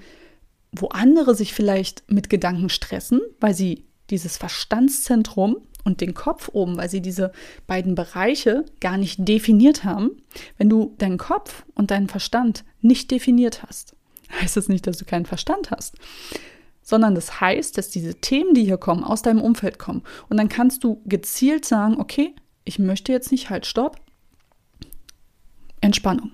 wo 0.72 0.88
andere 0.88 1.34
sich 1.34 1.52
vielleicht 1.52 2.10
mit 2.10 2.30
Gedanken 2.30 2.68
stressen, 2.68 3.20
weil 3.40 3.54
sie 3.54 3.84
dieses 4.10 4.36
Verstandszentrum 4.36 5.58
und 5.86 6.00
den 6.00 6.14
Kopf 6.14 6.50
oben, 6.52 6.76
weil 6.76 6.90
sie 6.90 7.00
diese 7.00 7.30
beiden 7.68 7.94
Bereiche 7.94 8.64
gar 8.80 8.98
nicht 8.98 9.26
definiert 9.26 9.84
haben, 9.84 10.10
wenn 10.58 10.68
du 10.68 10.94
deinen 10.98 11.16
Kopf 11.16 11.64
und 11.74 11.92
deinen 11.92 12.08
Verstand 12.08 12.64
nicht 12.82 13.10
definiert 13.12 13.62
hast, 13.62 13.94
heißt 14.40 14.56
das 14.56 14.68
nicht, 14.68 14.86
dass 14.86 14.98
du 14.98 15.04
keinen 15.04 15.26
Verstand 15.26 15.70
hast, 15.70 15.94
sondern 16.82 17.14
das 17.14 17.40
heißt, 17.40 17.78
dass 17.78 17.88
diese 17.88 18.16
Themen, 18.16 18.52
die 18.52 18.64
hier 18.64 18.78
kommen, 18.78 19.04
aus 19.04 19.22
deinem 19.22 19.40
Umfeld 19.40 19.78
kommen. 19.78 20.02
Und 20.28 20.36
dann 20.36 20.48
kannst 20.48 20.82
du 20.82 21.00
gezielt 21.04 21.64
sagen, 21.64 22.00
okay, 22.00 22.34
ich 22.64 22.80
möchte 22.80 23.12
jetzt 23.12 23.30
nicht, 23.30 23.48
halt, 23.48 23.64
stopp, 23.64 23.96
Entspannung. 25.80 26.32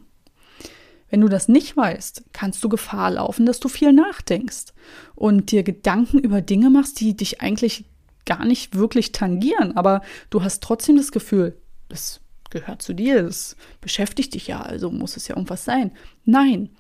Wenn 1.10 1.20
du 1.20 1.28
das 1.28 1.46
nicht 1.46 1.76
weißt, 1.76 2.24
kannst 2.32 2.64
du 2.64 2.70
Gefahr 2.70 3.10
laufen, 3.10 3.44
dass 3.44 3.60
du 3.60 3.68
viel 3.68 3.92
nachdenkst 3.92 4.72
und 5.14 5.50
dir 5.52 5.62
Gedanken 5.62 6.18
über 6.18 6.40
Dinge 6.40 6.70
machst, 6.70 7.00
die 7.00 7.14
dich 7.14 7.42
eigentlich 7.42 7.84
gar 8.24 8.44
nicht 8.44 8.74
wirklich 8.76 9.12
tangieren, 9.12 9.76
aber 9.76 10.02
du 10.30 10.42
hast 10.42 10.62
trotzdem 10.62 10.96
das 10.96 11.12
Gefühl, 11.12 11.56
das 11.88 12.20
gehört 12.50 12.82
zu 12.82 12.92
dir, 12.92 13.22
das 13.22 13.56
beschäftigt 13.80 14.34
dich 14.34 14.46
ja, 14.46 14.60
also 14.60 14.90
muss 14.90 15.16
es 15.16 15.28
ja 15.28 15.36
irgendwas 15.36 15.64
sein. 15.64 15.92
Nein, 16.24 16.70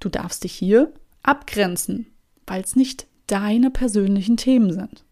du 0.00 0.08
darfst 0.08 0.44
dich 0.44 0.52
hier 0.52 0.92
abgrenzen, 1.22 2.06
weil 2.46 2.62
es 2.62 2.76
nicht 2.76 3.06
deine 3.26 3.70
persönlichen 3.70 4.36
Themen 4.36 4.72
sind. 4.72 5.04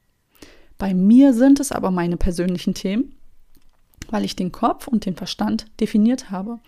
Bei 0.79 0.95
mir 0.95 1.33
sind 1.33 1.61
es 1.61 1.73
aber 1.73 1.91
meine 1.91 2.17
persönlichen 2.17 2.75
Themen 2.75 3.16
weil 4.11 4.25
ich 4.25 4.37
den 4.37 4.53
Kopf 4.53 4.89
und 4.89 5.07
den 5.07 5.17
Verstand 5.17 5.67
definiert 5.81 6.31
habe. 6.31 6.59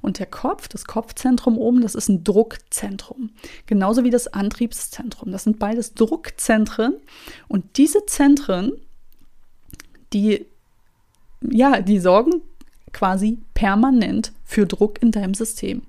Und 0.00 0.18
der 0.18 0.26
Kopf, 0.26 0.68
das 0.68 0.84
Kopfzentrum 0.84 1.58
oben, 1.58 1.80
das 1.80 1.94
ist 1.94 2.08
ein 2.08 2.24
Druckzentrum. 2.24 3.30
Genauso 3.66 4.04
wie 4.04 4.10
das 4.10 4.28
Antriebszentrum. 4.28 5.32
Das 5.32 5.44
sind 5.44 5.58
beides 5.58 5.94
Druckzentren. 5.94 6.94
Und 7.48 7.76
diese 7.76 8.06
Zentren, 8.06 8.72
die, 10.12 10.46
ja, 11.40 11.80
die 11.80 11.98
sorgen 11.98 12.42
quasi 12.92 13.38
permanent 13.54 14.32
für 14.44 14.66
Druck 14.66 15.02
in 15.02 15.10
deinem 15.10 15.34
System. 15.34 15.82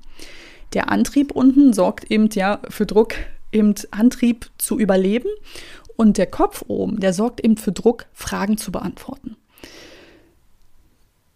Der 0.74 0.91
Antrieb 0.91 1.32
unten 1.32 1.74
sorgt 1.74 2.12
eben 2.12 2.30
ja 2.34 2.60
für 2.70 2.86
Druck, 2.86 3.13
eben 3.52 3.74
Antrieb 3.91 4.50
zu 4.58 4.78
überleben. 4.78 5.30
Und 5.96 6.17
der 6.17 6.28
Kopf 6.28 6.65
oben, 6.67 7.00
der 7.00 7.13
sorgt 7.13 7.39
eben 7.43 7.58
für 7.58 7.72
Druck, 7.72 8.06
Fragen 8.13 8.58
zu 8.58 8.72
beantworten 8.72 9.38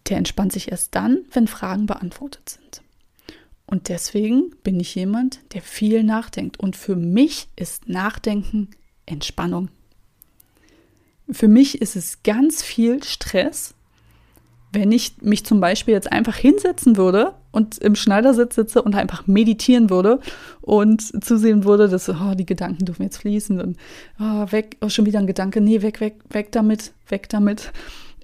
der 0.08 0.18
entspannt 0.18 0.52
sich 0.52 0.70
erst 0.70 0.94
dann, 0.94 1.24
wenn 1.32 1.46
Fragen 1.46 1.86
beantwortet 1.86 2.48
sind. 2.48 2.82
Und 3.66 3.88
deswegen 3.88 4.50
bin 4.62 4.78
ich 4.80 4.94
jemand, 4.94 5.40
der 5.54 5.62
viel 5.62 6.02
nachdenkt. 6.02 6.60
Und 6.60 6.76
für 6.76 6.96
mich 6.96 7.48
ist 7.56 7.88
Nachdenken 7.88 8.68
Entspannung. 9.06 9.68
Für 11.30 11.48
mich 11.48 11.80
ist 11.80 11.96
es 11.96 12.22
ganz 12.22 12.62
viel 12.62 13.02
Stress, 13.02 13.74
wenn 14.72 14.90
ich 14.90 15.20
mich 15.20 15.44
zum 15.44 15.60
Beispiel 15.60 15.94
jetzt 15.94 16.10
einfach 16.10 16.36
hinsetzen 16.36 16.96
würde 16.96 17.34
und 17.50 17.78
im 17.78 17.94
Schneidersitz 17.94 18.54
sitze 18.54 18.82
und 18.82 18.94
einfach 18.94 19.26
meditieren 19.26 19.90
würde 19.90 20.18
und 20.62 21.24
zusehen 21.24 21.64
würde, 21.64 21.88
dass 21.88 22.08
oh, 22.08 22.34
die 22.34 22.46
Gedanken 22.46 22.86
dürfen 22.86 23.02
jetzt 23.02 23.18
fließen 23.18 23.60
und 23.60 23.76
oh, 24.18 24.46
weg, 24.50 24.76
oh, 24.80 24.88
schon 24.88 25.06
wieder 25.06 25.18
ein 25.18 25.26
Gedanke, 25.26 25.60
nee, 25.60 25.82
weg, 25.82 26.00
weg, 26.00 26.16
weg 26.30 26.52
damit, 26.52 26.92
weg 27.08 27.28
damit. 27.28 27.70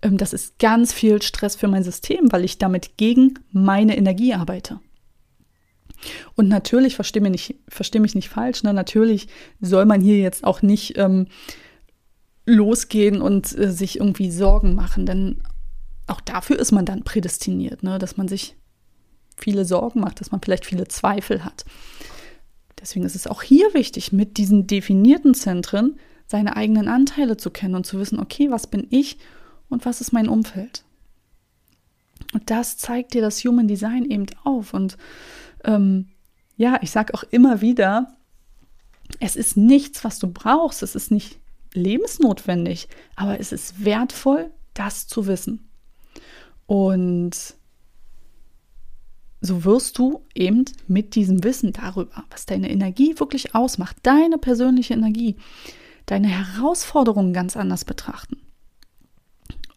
Ähm, 0.02 0.16
das 0.16 0.32
ist 0.32 0.58
ganz 0.58 0.92
viel 0.92 1.22
Stress 1.22 1.56
für 1.56 1.68
mein 1.68 1.84
System, 1.84 2.30
weil 2.32 2.44
ich 2.44 2.58
damit 2.58 2.96
gegen 2.96 3.34
meine 3.52 3.96
Energie 3.96 4.34
arbeite. 4.34 4.80
Und 6.36 6.48
natürlich, 6.48 6.94
verstehe 6.94 7.22
mich 7.22 7.32
nicht, 7.32 7.54
versteh 7.68 7.98
mich 7.98 8.14
nicht 8.14 8.28
falsch, 8.28 8.62
ne, 8.62 8.72
natürlich 8.72 9.28
soll 9.60 9.84
man 9.84 10.00
hier 10.00 10.18
jetzt 10.18 10.44
auch 10.44 10.62
nicht 10.62 10.96
ähm, 10.96 11.26
losgehen 12.46 13.20
und 13.20 13.56
äh, 13.58 13.70
sich 13.72 13.98
irgendwie 13.98 14.30
Sorgen 14.30 14.74
machen, 14.74 15.06
denn 15.06 15.42
auch 16.06 16.20
dafür 16.20 16.58
ist 16.58 16.72
man 16.72 16.84
dann 16.84 17.02
prädestiniert, 17.02 17.82
ne, 17.82 17.98
dass 17.98 18.16
man 18.16 18.28
sich 18.28 18.56
viele 19.36 19.64
Sorgen 19.64 20.00
macht, 20.00 20.20
dass 20.20 20.30
man 20.30 20.40
vielleicht 20.40 20.66
viele 20.66 20.88
Zweifel 20.88 21.44
hat. 21.44 21.64
Deswegen 22.80 23.04
ist 23.04 23.16
es 23.16 23.26
auch 23.26 23.42
hier 23.42 23.74
wichtig, 23.74 24.12
mit 24.12 24.36
diesen 24.36 24.66
definierten 24.66 25.34
Zentren 25.34 25.98
seine 26.26 26.56
eigenen 26.56 26.88
Anteile 26.88 27.36
zu 27.36 27.50
kennen 27.50 27.74
und 27.74 27.86
zu 27.86 27.98
wissen, 27.98 28.20
okay, 28.20 28.50
was 28.50 28.66
bin 28.66 28.86
ich 28.90 29.18
und 29.68 29.84
was 29.84 30.00
ist 30.00 30.12
mein 30.12 30.28
Umfeld. 30.28 30.84
Und 32.32 32.50
das 32.50 32.76
zeigt 32.76 33.14
dir 33.14 33.22
das 33.22 33.42
Human 33.44 33.68
Design 33.68 34.04
eben 34.10 34.26
auf. 34.44 34.74
Und 34.74 34.96
ähm, 35.64 36.08
ja, 36.56 36.78
ich 36.82 36.90
sage 36.90 37.14
auch 37.14 37.24
immer 37.30 37.60
wieder, 37.60 38.16
es 39.20 39.36
ist 39.36 39.56
nichts, 39.56 40.04
was 40.04 40.18
du 40.18 40.26
brauchst, 40.28 40.82
es 40.82 40.94
ist 40.94 41.10
nicht 41.10 41.38
lebensnotwendig, 41.72 42.88
aber 43.16 43.40
es 43.40 43.52
ist 43.52 43.84
wertvoll, 43.84 44.50
das 44.74 45.06
zu 45.06 45.26
wissen. 45.26 45.68
Und 46.66 47.54
so 49.40 49.64
wirst 49.64 49.98
du 49.98 50.24
eben 50.34 50.64
mit 50.88 51.14
diesem 51.14 51.44
Wissen 51.44 51.72
darüber, 51.72 52.24
was 52.30 52.44
deine 52.46 52.70
Energie 52.70 53.18
wirklich 53.18 53.54
ausmacht, 53.54 53.96
deine 54.02 54.36
persönliche 54.36 54.94
Energie, 54.94 55.36
deine 56.06 56.28
Herausforderungen 56.28 57.32
ganz 57.32 57.56
anders 57.56 57.84
betrachten. 57.84 58.38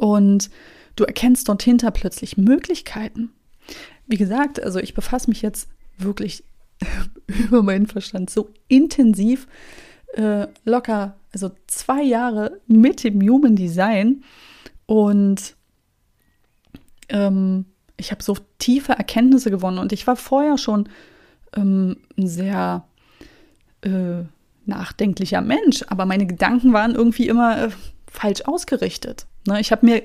Und 0.02 0.50
du 0.96 1.04
erkennst 1.04 1.48
dort 1.48 1.62
hinter 1.62 1.92
plötzlich 1.92 2.36
Möglichkeiten. 2.36 3.30
Wie 4.08 4.18
gesagt, 4.18 4.60
also 4.60 4.80
ich 4.80 4.96
befasse 4.96 5.30
mich 5.30 5.44
jetzt 5.44 5.70
wirklich 5.96 6.44
über 7.28 7.62
meinen 7.62 7.86
Verstand 7.86 8.32
so 8.32 8.50
intensiv, 8.68 9.48
äh, 10.16 10.48
locker, 10.66 11.20
also 11.32 11.52
zwei 11.68 12.02
Jahre 12.02 12.62
mit 12.66 13.04
dem 13.04 13.22
Human 13.22 13.56
Design 13.56 14.24
und 14.88 15.56
ähm, 17.10 17.66
ich 17.96 18.10
habe 18.10 18.24
so 18.24 18.36
tiefe 18.58 18.94
Erkenntnisse 18.94 19.52
gewonnen 19.52 19.78
und 19.78 19.94
ich 19.94 20.08
war 20.08 20.16
vorher 20.16 20.58
schon 20.58 20.90
ähm, 21.56 21.98
ein 22.18 22.28
sehr 22.28 22.88
äh, 23.82 24.24
nachdenklicher 24.66 25.42
Mensch, 25.42 25.84
aber 25.90 26.08
meine 26.08 26.26
Gedanken 26.26 26.74
waren 26.74 26.96
irgendwie 26.96 27.28
immer 27.28 27.66
äh, 27.66 27.70
falsch 28.08 28.42
ausgerichtet. 28.42 29.28
Ne, 29.48 29.60
ich 29.60 29.72
habe 29.72 29.86
mir, 29.86 30.04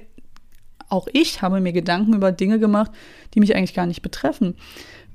auch 0.88 1.08
ich 1.12 1.42
habe 1.42 1.60
mir 1.60 1.72
Gedanken 1.72 2.14
über 2.14 2.32
Dinge 2.32 2.58
gemacht, 2.58 2.90
die 3.34 3.40
mich 3.40 3.54
eigentlich 3.54 3.74
gar 3.74 3.86
nicht 3.86 4.02
betreffen. 4.02 4.54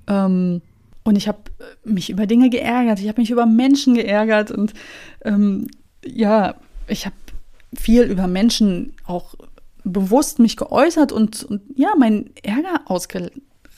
Ähm, 0.08 0.62
und 1.04 1.16
ich 1.16 1.28
habe 1.28 1.40
mich 1.84 2.10
über 2.10 2.28
Dinge 2.28 2.50
geärgert, 2.50 3.00
ich 3.00 3.08
habe 3.08 3.22
mich 3.22 3.32
über 3.32 3.46
Menschen 3.46 3.96
geärgert 3.96 4.52
und 4.52 4.74
ähm, 5.26 5.68
ja, 6.06 6.56
ich 6.88 7.06
habe 7.06 7.16
viel 7.74 8.04
über 8.04 8.28
Menschen 8.28 8.94
auch 9.06 9.36
bewusst 9.84 10.38
mich 10.38 10.58
geäußert 10.58 11.12
und, 11.12 11.44
und 11.44 11.62
ja, 11.76 11.96
meinen 11.98 12.32
Ärger 12.44 12.82
ausge, 12.86 13.32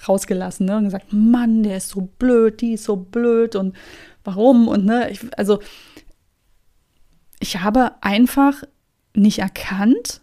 rausgelassen 0.08 0.66
ne? 0.66 0.78
und 0.78 0.86
gesagt, 0.86 1.14
Mann, 1.14 1.64
der 1.64 1.78
ist 1.78 1.90
so 1.90 2.10
blöd, 2.20 2.60
die 2.60 2.74
ist 2.74 2.84
so 2.84 2.98
blöd 2.98 3.56
und 3.56 3.76
warum 4.26 4.68
und 4.68 4.86
ne, 4.86 5.10
ich, 5.10 5.22
also 5.38 5.60
ich 7.40 7.60
habe 7.62 7.92
einfach 8.02 8.64
nicht 9.14 9.40
erkannt, 9.40 10.22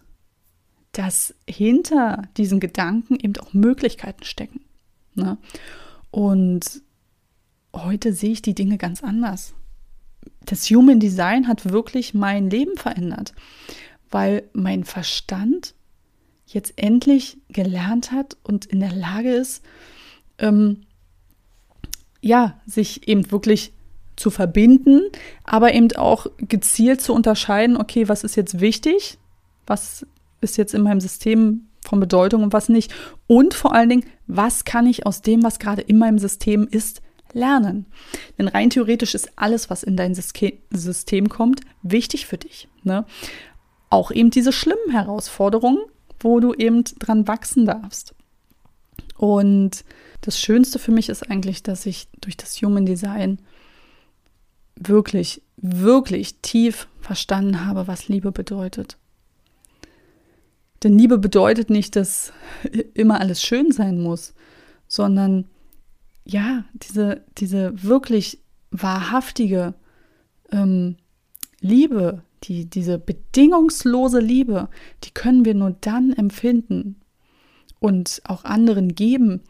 dass 0.93 1.35
hinter 1.49 2.25
diesen 2.37 2.61
Gedanken 2.61 3.17
eben 3.17 3.37
auch 3.39 3.53
Möglichkeiten 3.53 4.25
stecken. 4.25 4.61
Ne? 5.15 5.39
Und 6.11 6.83
heute 7.75 8.13
sehe 8.13 8.33
ich 8.33 8.43
die 8.43 8.55
Dinge 8.55 8.79
ganz 8.79 9.03
anders. 9.03 9.55
Das 10.45 10.65
Human 10.71 11.01
Design 11.01 11.47
hat 11.47 11.71
wirklich 11.71 12.15
mein 12.15 12.51
Leben 12.51 12.77
verändert, 12.77 13.35
weil 14.11 14.43
mein 14.53 14.85
Verstand 14.85 15.75
jetzt 16.47 16.73
endlich 16.77 17.39
gelernt 17.49 18.11
hat 18.11 18.37
und 18.43 18.67
in 18.67 18.81
der 18.81 18.93
Lage 18.93 19.33
ist, 19.33 19.63
ähm, 20.39 20.83
ja, 22.21 22.61
sich 22.67 23.09
eben 23.09 23.31
wirklich 23.31 23.73
zu 24.17 24.31
verbinden, 24.31 25.03
aber 25.45 25.73
eben 25.73 25.93
auch 25.93 26.27
gezielt 26.39 27.01
zu 27.01 27.15
unterscheiden, 27.15 27.77
okay, 27.77 28.09
was 28.09 28.25
ist 28.25 28.37
jetzt 28.37 28.61
wichtig, 28.61 29.19
was 29.67 30.07
ist 30.41 30.57
jetzt 30.57 30.75
in 30.75 30.83
meinem 30.83 31.01
System 31.01 31.67
von 31.85 32.01
Bedeutung 32.01 32.43
und 32.43 32.53
was 32.53 32.69
nicht. 32.69 32.93
Und 33.27 33.55
vor 33.55 33.75
allen 33.75 33.89
Dingen, 33.89 34.05
was 34.27 34.65
kann 34.65 34.87
ich 34.87 35.07
aus 35.07 35.23
dem, 35.23 35.43
was 35.43 35.59
gerade 35.59 35.83
in 35.83 35.99
meinem 35.99 36.19
System 36.19 36.69
ist, 36.71 37.03
lernen. 37.33 37.87
Denn 38.39 38.49
rein 38.49 38.71
theoretisch 38.71 39.15
ist 39.15 39.31
alles, 39.37 39.71
was 39.71 39.83
in 39.83 39.97
dein 39.97 40.15
System 40.15 41.29
kommt, 41.29 41.61
wichtig 41.83 42.27
für 42.27 42.39
dich. 42.39 42.69
Ne? 42.83 43.05
Auch 43.89 44.11
eben 44.11 44.31
diese 44.31 44.53
schlimmen 44.53 44.91
Herausforderungen, 44.91 45.79
wo 46.19 46.41
du 46.41 46.55
eben 46.55 46.85
dran 46.99 47.29
wachsen 47.29 47.67
darfst. 47.67 48.15
Und 49.17 49.85
das 50.23 50.41
Schönste 50.41 50.79
für 50.79 50.93
mich 50.93 51.09
ist 51.09 51.31
eigentlich, 51.31 51.63
dass 51.63 51.87
ich 51.87 52.09
durch 52.21 52.37
das 52.37 52.61
Human 52.63 52.87
Design 52.87 53.39
wirklich, 54.77 55.43
wirklich 55.57 56.37
tief 56.41 56.89
verstanden 57.01 57.67
habe, 57.67 57.87
was 57.87 58.09
Liebe 58.09 58.33
bedeutet. 58.33 58.97
Denn 60.83 60.99
Liebe 60.99 61.19
bedeutet 61.19 61.71
nicht, 61.71 61.97
dass 61.97 62.33
immer 62.95 63.21
alles 63.21 63.43
schön 63.43 63.71
sein 63.71 64.01
muss, 64.01 64.35
sondern 64.89 65.47
ja, 66.25 66.65
diese, 66.75 67.25
diese 67.39 67.83
wirklich 67.83 68.39
wahrhaftige 68.71 69.75
ähm, 70.53 70.97
Liebe, 71.61 72.23
die, 72.45 72.67
diese 72.67 72.99
bedingungslose 72.99 74.21
Liebe, 74.21 74.69
die 75.05 75.11
können 75.11 75.45
wir 75.45 75.55
nur 75.55 75.77
dann 75.81 76.13
empfinden 76.13 76.97
und 77.79 78.23
auch 78.25 78.45
anderen 78.45 78.95
geben, 78.95 79.43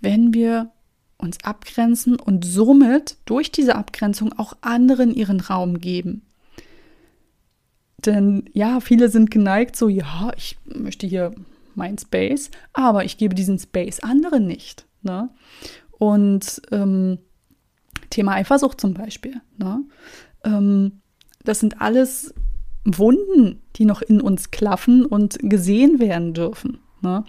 wenn 0.00 0.32
wir 0.32 0.70
uns 1.18 1.44
abgrenzen 1.44 2.18
und 2.18 2.44
somit 2.44 3.18
durch 3.26 3.52
diese 3.52 3.76
Abgrenzung 3.76 4.32
auch 4.38 4.54
anderen 4.62 5.12
ihren 5.12 5.40
Raum 5.40 5.80
geben. 5.80 6.22
Denn 8.06 8.44
ja, 8.52 8.80
viele 8.80 9.08
sind 9.08 9.30
geneigt, 9.30 9.76
so, 9.76 9.88
ja, 9.88 10.32
ich 10.36 10.58
möchte 10.64 11.06
hier 11.06 11.32
mein 11.74 11.98
Space, 11.98 12.50
aber 12.72 13.04
ich 13.04 13.18
gebe 13.18 13.34
diesen 13.34 13.58
Space 13.58 14.00
anderen 14.00 14.46
nicht. 14.46 14.86
Ne? 15.02 15.30
Und 15.98 16.62
ähm, 16.70 17.18
Thema 18.10 18.34
Eifersucht 18.34 18.80
zum 18.80 18.94
Beispiel. 18.94 19.40
Ne? 19.58 19.84
Ähm, 20.44 21.00
das 21.44 21.60
sind 21.60 21.80
alles 21.80 22.34
Wunden, 22.84 23.62
die 23.76 23.84
noch 23.84 24.02
in 24.02 24.20
uns 24.20 24.50
klaffen 24.50 25.04
und 25.04 25.38
gesehen 25.40 26.00
werden 26.00 26.34
dürfen. 26.34 26.78
Ne? 27.02 27.24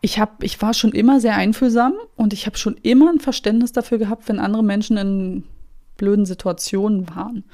Ich, 0.00 0.18
hab, 0.18 0.42
ich 0.42 0.60
war 0.62 0.74
schon 0.74 0.92
immer 0.92 1.20
sehr 1.20 1.36
einfühlsam 1.36 1.94
und 2.16 2.32
ich 2.32 2.46
habe 2.46 2.56
schon 2.56 2.76
immer 2.82 3.10
ein 3.10 3.20
Verständnis 3.20 3.72
dafür 3.72 3.98
gehabt, 3.98 4.28
wenn 4.28 4.38
andere 4.38 4.62
Menschen 4.62 4.96
in 4.96 5.44
blöden 5.96 6.26
Situationen 6.26 7.08
waren. 7.08 7.44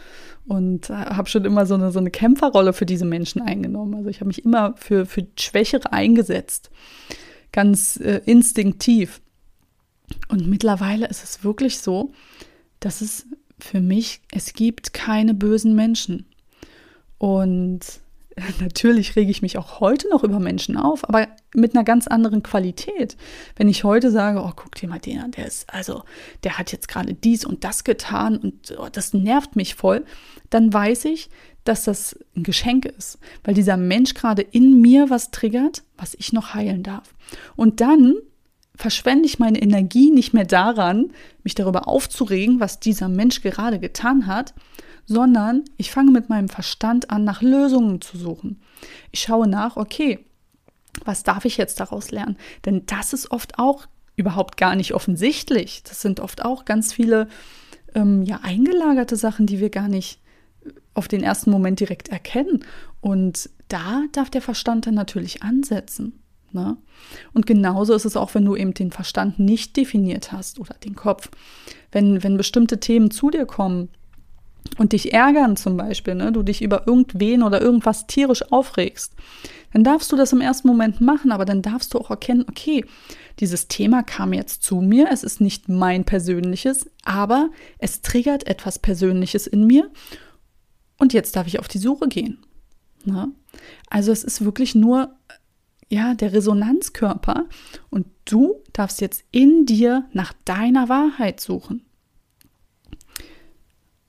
Und 0.46 0.90
habe 0.90 1.28
schon 1.28 1.44
immer 1.44 1.66
so 1.66 1.74
eine, 1.74 1.92
so 1.92 1.98
eine 1.98 2.10
Kämpferrolle 2.10 2.72
für 2.72 2.86
diese 2.86 3.04
Menschen 3.04 3.42
eingenommen. 3.42 3.94
Also 3.94 4.08
ich 4.08 4.20
habe 4.20 4.28
mich 4.28 4.44
immer 4.44 4.74
für, 4.76 5.06
für 5.06 5.26
Schwächere 5.38 5.92
eingesetzt. 5.92 6.70
Ganz 7.52 7.96
äh, 7.96 8.20
instinktiv. 8.26 9.20
Und 10.28 10.48
mittlerweile 10.48 11.06
ist 11.06 11.22
es 11.22 11.44
wirklich 11.44 11.78
so, 11.78 12.12
dass 12.80 13.00
es 13.00 13.26
für 13.58 13.80
mich, 13.80 14.20
es 14.32 14.54
gibt 14.54 14.92
keine 14.92 15.34
bösen 15.34 15.74
Menschen. 15.74 16.26
Und 17.18 17.80
natürlich 18.60 19.16
rege 19.16 19.30
ich 19.30 19.42
mich 19.42 19.58
auch 19.58 19.80
heute 19.80 20.08
noch 20.08 20.24
über 20.24 20.38
Menschen 20.38 20.76
auf, 20.76 21.08
aber 21.08 21.28
mit 21.54 21.74
einer 21.74 21.84
ganz 21.84 22.06
anderen 22.06 22.42
Qualität. 22.42 23.16
Wenn 23.56 23.68
ich 23.68 23.84
heute 23.84 24.10
sage, 24.10 24.40
oh, 24.40 24.52
guck 24.54 24.74
dir 24.74 24.88
mal 24.88 24.98
den 24.98 25.20
an, 25.20 25.32
der 25.32 25.46
ist, 25.46 25.72
also, 25.72 26.02
der 26.44 26.58
hat 26.58 26.72
jetzt 26.72 26.88
gerade 26.88 27.14
dies 27.14 27.44
und 27.44 27.64
das 27.64 27.84
getan 27.84 28.36
und 28.36 28.74
oh, 28.78 28.88
das 28.90 29.12
nervt 29.14 29.56
mich 29.56 29.74
voll, 29.74 30.04
dann 30.50 30.72
weiß 30.72 31.06
ich, 31.06 31.30
dass 31.64 31.84
das 31.84 32.18
ein 32.36 32.42
Geschenk 32.42 32.86
ist, 32.86 33.18
weil 33.44 33.54
dieser 33.54 33.76
Mensch 33.76 34.14
gerade 34.14 34.42
in 34.42 34.80
mir 34.80 35.10
was 35.10 35.30
triggert, 35.30 35.84
was 35.96 36.14
ich 36.14 36.32
noch 36.32 36.54
heilen 36.54 36.82
darf. 36.82 37.14
Und 37.56 37.80
dann 37.80 38.14
verschwende 38.74 39.26
ich 39.26 39.38
meine 39.38 39.60
Energie 39.60 40.10
nicht 40.10 40.32
mehr 40.32 40.44
daran, 40.44 41.12
mich 41.44 41.54
darüber 41.54 41.86
aufzuregen, 41.86 42.58
was 42.58 42.80
dieser 42.80 43.08
Mensch 43.08 43.42
gerade 43.42 43.78
getan 43.78 44.26
hat, 44.26 44.54
sondern 45.06 45.64
ich 45.76 45.90
fange 45.90 46.10
mit 46.10 46.28
meinem 46.28 46.48
Verstand 46.48 47.10
an, 47.10 47.24
nach 47.24 47.42
Lösungen 47.42 48.00
zu 48.00 48.16
suchen. 48.16 48.60
Ich 49.10 49.20
schaue 49.20 49.48
nach, 49.48 49.76
okay, 49.76 50.24
was 51.04 51.22
darf 51.22 51.44
ich 51.44 51.56
jetzt 51.56 51.80
daraus 51.80 52.10
lernen? 52.10 52.36
Denn 52.64 52.84
das 52.86 53.12
ist 53.12 53.30
oft 53.30 53.58
auch 53.58 53.86
überhaupt 54.16 54.56
gar 54.56 54.76
nicht 54.76 54.94
offensichtlich. 54.94 55.82
Das 55.84 56.00
sind 56.00 56.20
oft 56.20 56.44
auch 56.44 56.64
ganz 56.64 56.92
viele 56.92 57.28
ähm, 57.94 58.22
ja, 58.22 58.40
eingelagerte 58.42 59.16
Sachen, 59.16 59.46
die 59.46 59.58
wir 59.58 59.70
gar 59.70 59.88
nicht 59.88 60.20
auf 60.94 61.08
den 61.08 61.22
ersten 61.22 61.50
Moment 61.50 61.80
direkt 61.80 62.08
erkennen. 62.08 62.64
Und 63.00 63.50
da 63.68 64.02
darf 64.12 64.30
der 64.30 64.42
Verstand 64.42 64.86
dann 64.86 64.94
natürlich 64.94 65.42
ansetzen. 65.42 66.20
Ne? 66.52 66.76
Und 67.32 67.46
genauso 67.46 67.94
ist 67.94 68.04
es 68.04 68.16
auch, 68.16 68.34
wenn 68.34 68.44
du 68.44 68.54
eben 68.54 68.74
den 68.74 68.92
Verstand 68.92 69.38
nicht 69.38 69.76
definiert 69.76 70.32
hast 70.32 70.60
oder 70.60 70.74
den 70.84 70.94
Kopf. 70.94 71.30
Wenn, 71.90 72.22
wenn 72.22 72.36
bestimmte 72.36 72.78
Themen 72.78 73.10
zu 73.10 73.30
dir 73.30 73.46
kommen 73.46 73.88
und 74.78 74.92
dich 74.92 75.12
ärgern 75.12 75.56
zum 75.56 75.76
Beispiel, 75.76 76.14
ne? 76.14 76.32
du 76.32 76.42
dich 76.42 76.62
über 76.62 76.86
irgendwen 76.86 77.42
oder 77.42 77.60
irgendwas 77.60 78.06
tierisch 78.06 78.50
aufregst, 78.52 79.14
dann 79.72 79.84
darfst 79.84 80.12
du 80.12 80.16
das 80.16 80.32
im 80.32 80.40
ersten 80.40 80.68
Moment 80.68 81.00
machen, 81.00 81.32
aber 81.32 81.44
dann 81.44 81.62
darfst 81.62 81.94
du 81.94 81.98
auch 81.98 82.10
erkennen, 82.10 82.44
okay, 82.48 82.84
dieses 83.40 83.68
Thema 83.68 84.02
kam 84.02 84.32
jetzt 84.32 84.62
zu 84.62 84.76
mir, 84.76 85.08
es 85.10 85.22
ist 85.22 85.40
nicht 85.40 85.68
mein 85.68 86.04
persönliches, 86.04 86.90
aber 87.04 87.50
es 87.78 88.02
triggert 88.02 88.46
etwas 88.46 88.78
Persönliches 88.78 89.46
in 89.46 89.66
mir 89.66 89.90
und 90.98 91.12
jetzt 91.12 91.36
darf 91.36 91.46
ich 91.46 91.58
auf 91.58 91.68
die 91.68 91.78
Suche 91.78 92.08
gehen. 92.08 92.38
Ne? 93.04 93.32
Also 93.88 94.12
es 94.12 94.24
ist 94.24 94.44
wirklich 94.44 94.74
nur 94.74 95.14
ja, 95.88 96.14
der 96.14 96.32
Resonanzkörper 96.32 97.46
und 97.90 98.06
du 98.24 98.56
darfst 98.72 99.00
jetzt 99.00 99.24
in 99.30 99.66
dir 99.66 100.06
nach 100.12 100.32
deiner 100.44 100.88
Wahrheit 100.88 101.40
suchen. 101.40 101.84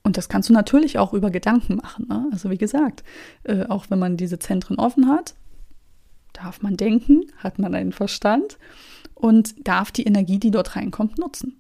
Und 0.04 0.18
das 0.18 0.28
kannst 0.28 0.50
du 0.50 0.54
natürlich 0.54 1.00
auch 1.00 1.14
über 1.14 1.32
Gedanken 1.32 1.78
machen. 1.78 2.08
Ne? 2.10 2.28
Also 2.32 2.50
wie 2.50 2.58
gesagt, 2.58 3.04
äh, 3.44 3.66
auch 3.66 3.86
wenn 3.90 4.00
man 4.00 4.18
diese 4.18 4.38
Zentren 4.38 4.78
offen 4.78 5.08
hat, 5.08 5.36
darf 6.34 6.62
man 6.62 6.76
denken, 6.76 7.22
hat 7.38 7.58
man 7.58 7.74
einen 7.74 7.94
Verstand 7.94 8.58
und 9.14 9.56
darf 9.66 9.92
die 9.92 10.04
Energie, 10.04 10.40
die 10.40 10.52
dort 10.52 10.76
reinkommt, 10.76 11.18
nutzen. 11.18 11.58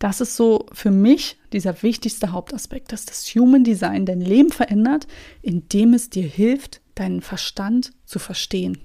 Das 0.00 0.20
ist 0.22 0.34
so 0.34 0.66
für 0.72 0.90
mich 0.90 1.38
dieser 1.52 1.82
wichtigste 1.82 2.32
Hauptaspekt, 2.32 2.90
dass 2.90 3.04
das 3.04 3.26
Human 3.34 3.64
Design 3.64 4.06
dein 4.06 4.22
Leben 4.22 4.50
verändert, 4.50 5.06
indem 5.42 5.92
es 5.92 6.08
dir 6.08 6.26
hilft, 6.26 6.80
deinen 6.94 7.20
Verstand 7.20 7.92
zu 8.06 8.18
verstehen. 8.18 8.78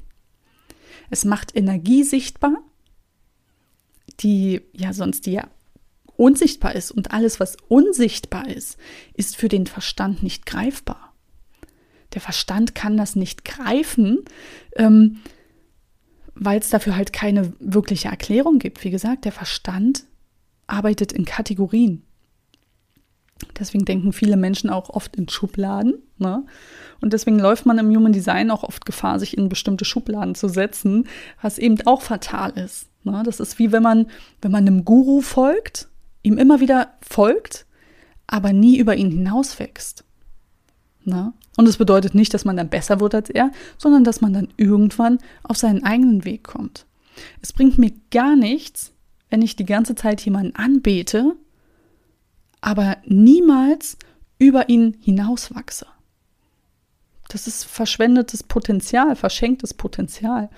Es 1.09 1.23
macht 1.23 1.55
Energie 1.55 2.03
sichtbar, 2.03 2.57
die 4.19 4.61
ja 4.73 4.91
sonst 4.91 5.25
ja 5.25 5.47
unsichtbar 6.17 6.75
ist. 6.75 6.91
Und 6.91 7.11
alles, 7.11 7.39
was 7.39 7.57
unsichtbar 7.67 8.47
ist, 8.47 8.77
ist 9.13 9.35
für 9.35 9.49
den 9.49 9.67
Verstand 9.67 10.23
nicht 10.23 10.45
greifbar. 10.45 11.13
Der 12.13 12.21
Verstand 12.21 12.75
kann 12.75 12.97
das 12.97 13.15
nicht 13.15 13.45
greifen, 13.45 14.23
ähm, 14.75 15.17
weil 16.33 16.59
es 16.59 16.69
dafür 16.69 16.95
halt 16.95 17.13
keine 17.13 17.53
wirkliche 17.59 18.07
Erklärung 18.07 18.59
gibt. 18.59 18.83
Wie 18.83 18.91
gesagt, 18.91 19.25
der 19.25 19.31
Verstand 19.31 20.05
arbeitet 20.67 21.11
in 21.11 21.25
Kategorien. 21.25 22.03
Deswegen 23.59 23.85
denken 23.85 24.13
viele 24.13 24.37
Menschen 24.37 24.69
auch 24.69 24.89
oft 24.89 25.15
in 25.15 25.27
Schubladen. 25.27 25.95
Ne? 26.17 26.45
Und 27.01 27.13
deswegen 27.13 27.39
läuft 27.39 27.65
man 27.65 27.77
im 27.77 27.93
Human 27.93 28.13
Design 28.13 28.49
auch 28.49 28.63
oft 28.63 28.85
Gefahr, 28.85 29.19
sich 29.19 29.37
in 29.37 29.49
bestimmte 29.49 29.85
Schubladen 29.85 30.35
zu 30.35 30.47
setzen, 30.47 31.07
was 31.41 31.57
eben 31.57 31.77
auch 31.85 32.01
fatal 32.01 32.51
ist. 32.51 32.89
Ne? 33.03 33.23
Das 33.25 33.39
ist 33.39 33.59
wie 33.59 33.71
wenn 33.71 33.83
man, 33.83 34.07
wenn 34.41 34.51
man 34.51 34.65
einem 34.65 34.85
Guru 34.85 35.21
folgt, 35.21 35.89
ihm 36.25 36.37
immer 36.37 36.59
wieder 36.59 36.93
folgt, 37.01 37.65
aber 38.27 38.53
nie 38.53 38.77
über 38.77 38.95
ihn 38.95 39.11
hinauswächst. 39.11 40.03
Ne? 41.03 41.33
Und 41.57 41.67
es 41.67 41.77
bedeutet 41.77 42.15
nicht, 42.15 42.33
dass 42.33 42.45
man 42.45 42.57
dann 42.57 42.69
besser 42.69 42.99
wird 42.99 43.13
als 43.15 43.29
er, 43.29 43.51
sondern 43.77 44.03
dass 44.03 44.21
man 44.21 44.33
dann 44.33 44.49
irgendwann 44.57 45.19
auf 45.43 45.57
seinen 45.57 45.83
eigenen 45.83 46.25
Weg 46.25 46.43
kommt. 46.43 46.85
Es 47.41 47.53
bringt 47.53 47.77
mir 47.77 47.91
gar 48.11 48.35
nichts, 48.35 48.91
wenn 49.29 49.41
ich 49.41 49.55
die 49.55 49.65
ganze 49.65 49.95
Zeit 49.95 50.21
jemanden 50.21 50.55
anbete 50.55 51.35
aber 52.65 52.97
niemals 53.05 53.95
über 54.39 54.69
ihn 54.69 54.97
hinauswachse. 54.99 55.85
Das 57.27 57.45
ist 57.45 57.63
verschwendetes 57.63 58.41
Potenzial, 58.41 59.15
verschenktes 59.15 59.75
Potenzial. 59.75 60.49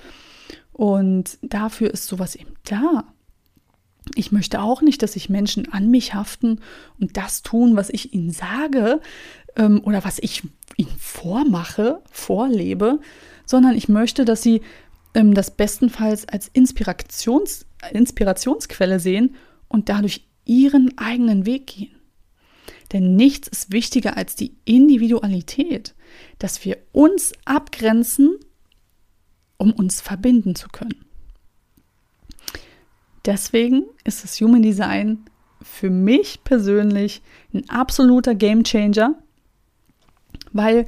Und 0.71 1.37
dafür 1.41 1.91
ist 1.91 2.05
sowas 2.07 2.35
eben 2.35 2.53
da. 2.63 3.03
Ich 4.15 4.31
möchte 4.31 4.61
auch 4.61 4.81
nicht, 4.81 5.01
dass 5.03 5.13
sich 5.13 5.29
Menschen 5.29 5.71
an 5.71 5.89
mich 5.89 6.13
haften 6.13 6.61
und 6.99 7.17
das 7.17 7.41
tun, 7.41 7.75
was 7.75 7.89
ich 7.89 8.13
ihnen 8.13 8.31
sage 8.31 9.01
ähm, 9.55 9.81
oder 9.83 10.03
was 10.03 10.19
ich 10.19 10.43
ihnen 10.75 10.95
vormache, 10.99 12.01
vorlebe, 12.11 12.99
sondern 13.45 13.75
ich 13.75 13.89
möchte, 13.89 14.25
dass 14.25 14.43
sie 14.43 14.61
ähm, 15.13 15.33
das 15.33 15.51
bestenfalls 15.51 16.27
als 16.27 16.47
Inspirations, 16.47 17.65
Inspirationsquelle 17.91 18.99
sehen 18.99 19.35
und 19.67 19.89
dadurch 19.89 20.27
ihren 20.45 20.97
eigenen 20.97 21.45
Weg 21.45 21.67
gehen. 21.67 21.95
Denn 22.93 23.15
nichts 23.15 23.47
ist 23.47 23.71
wichtiger 23.71 24.15
als 24.15 24.35
die 24.35 24.55
Individualität, 24.63 25.93
dass 26.39 26.63
wir 26.63 26.77
uns 26.93 27.33
abgrenzen, 27.45 28.37
um 29.57 29.73
uns 29.73 29.99
verbinden 29.99 30.55
zu 30.55 30.69
können. 30.69 31.06
Deswegen 33.27 33.83
ist 34.03 34.23
das 34.23 34.41
Human 34.41 34.63
Design 34.63 35.25
für 35.61 35.89
mich 35.91 36.43
persönlich 36.43 37.21
ein 37.53 37.69
absoluter 37.69 38.33
Game 38.33 38.63
Changer, 38.63 39.15
weil 40.53 40.87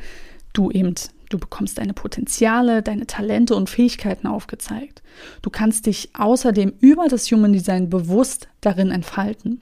du 0.53 0.71
eben 0.71 0.95
Du 1.29 1.37
bekommst 1.37 1.77
deine 1.77 1.93
Potenziale, 1.93 2.81
deine 2.81 3.05
Talente 3.05 3.55
und 3.55 3.69
Fähigkeiten 3.69 4.25
aufgezeigt. 4.25 5.03
Du 5.43 5.51
kannst 5.51 5.85
dich 5.85 6.09
außerdem 6.15 6.73
über 6.79 7.07
das 7.07 7.31
Human 7.31 7.53
Design 7.53 7.89
bewusst 7.89 8.47
darin 8.61 8.89
entfalten. 8.89 9.61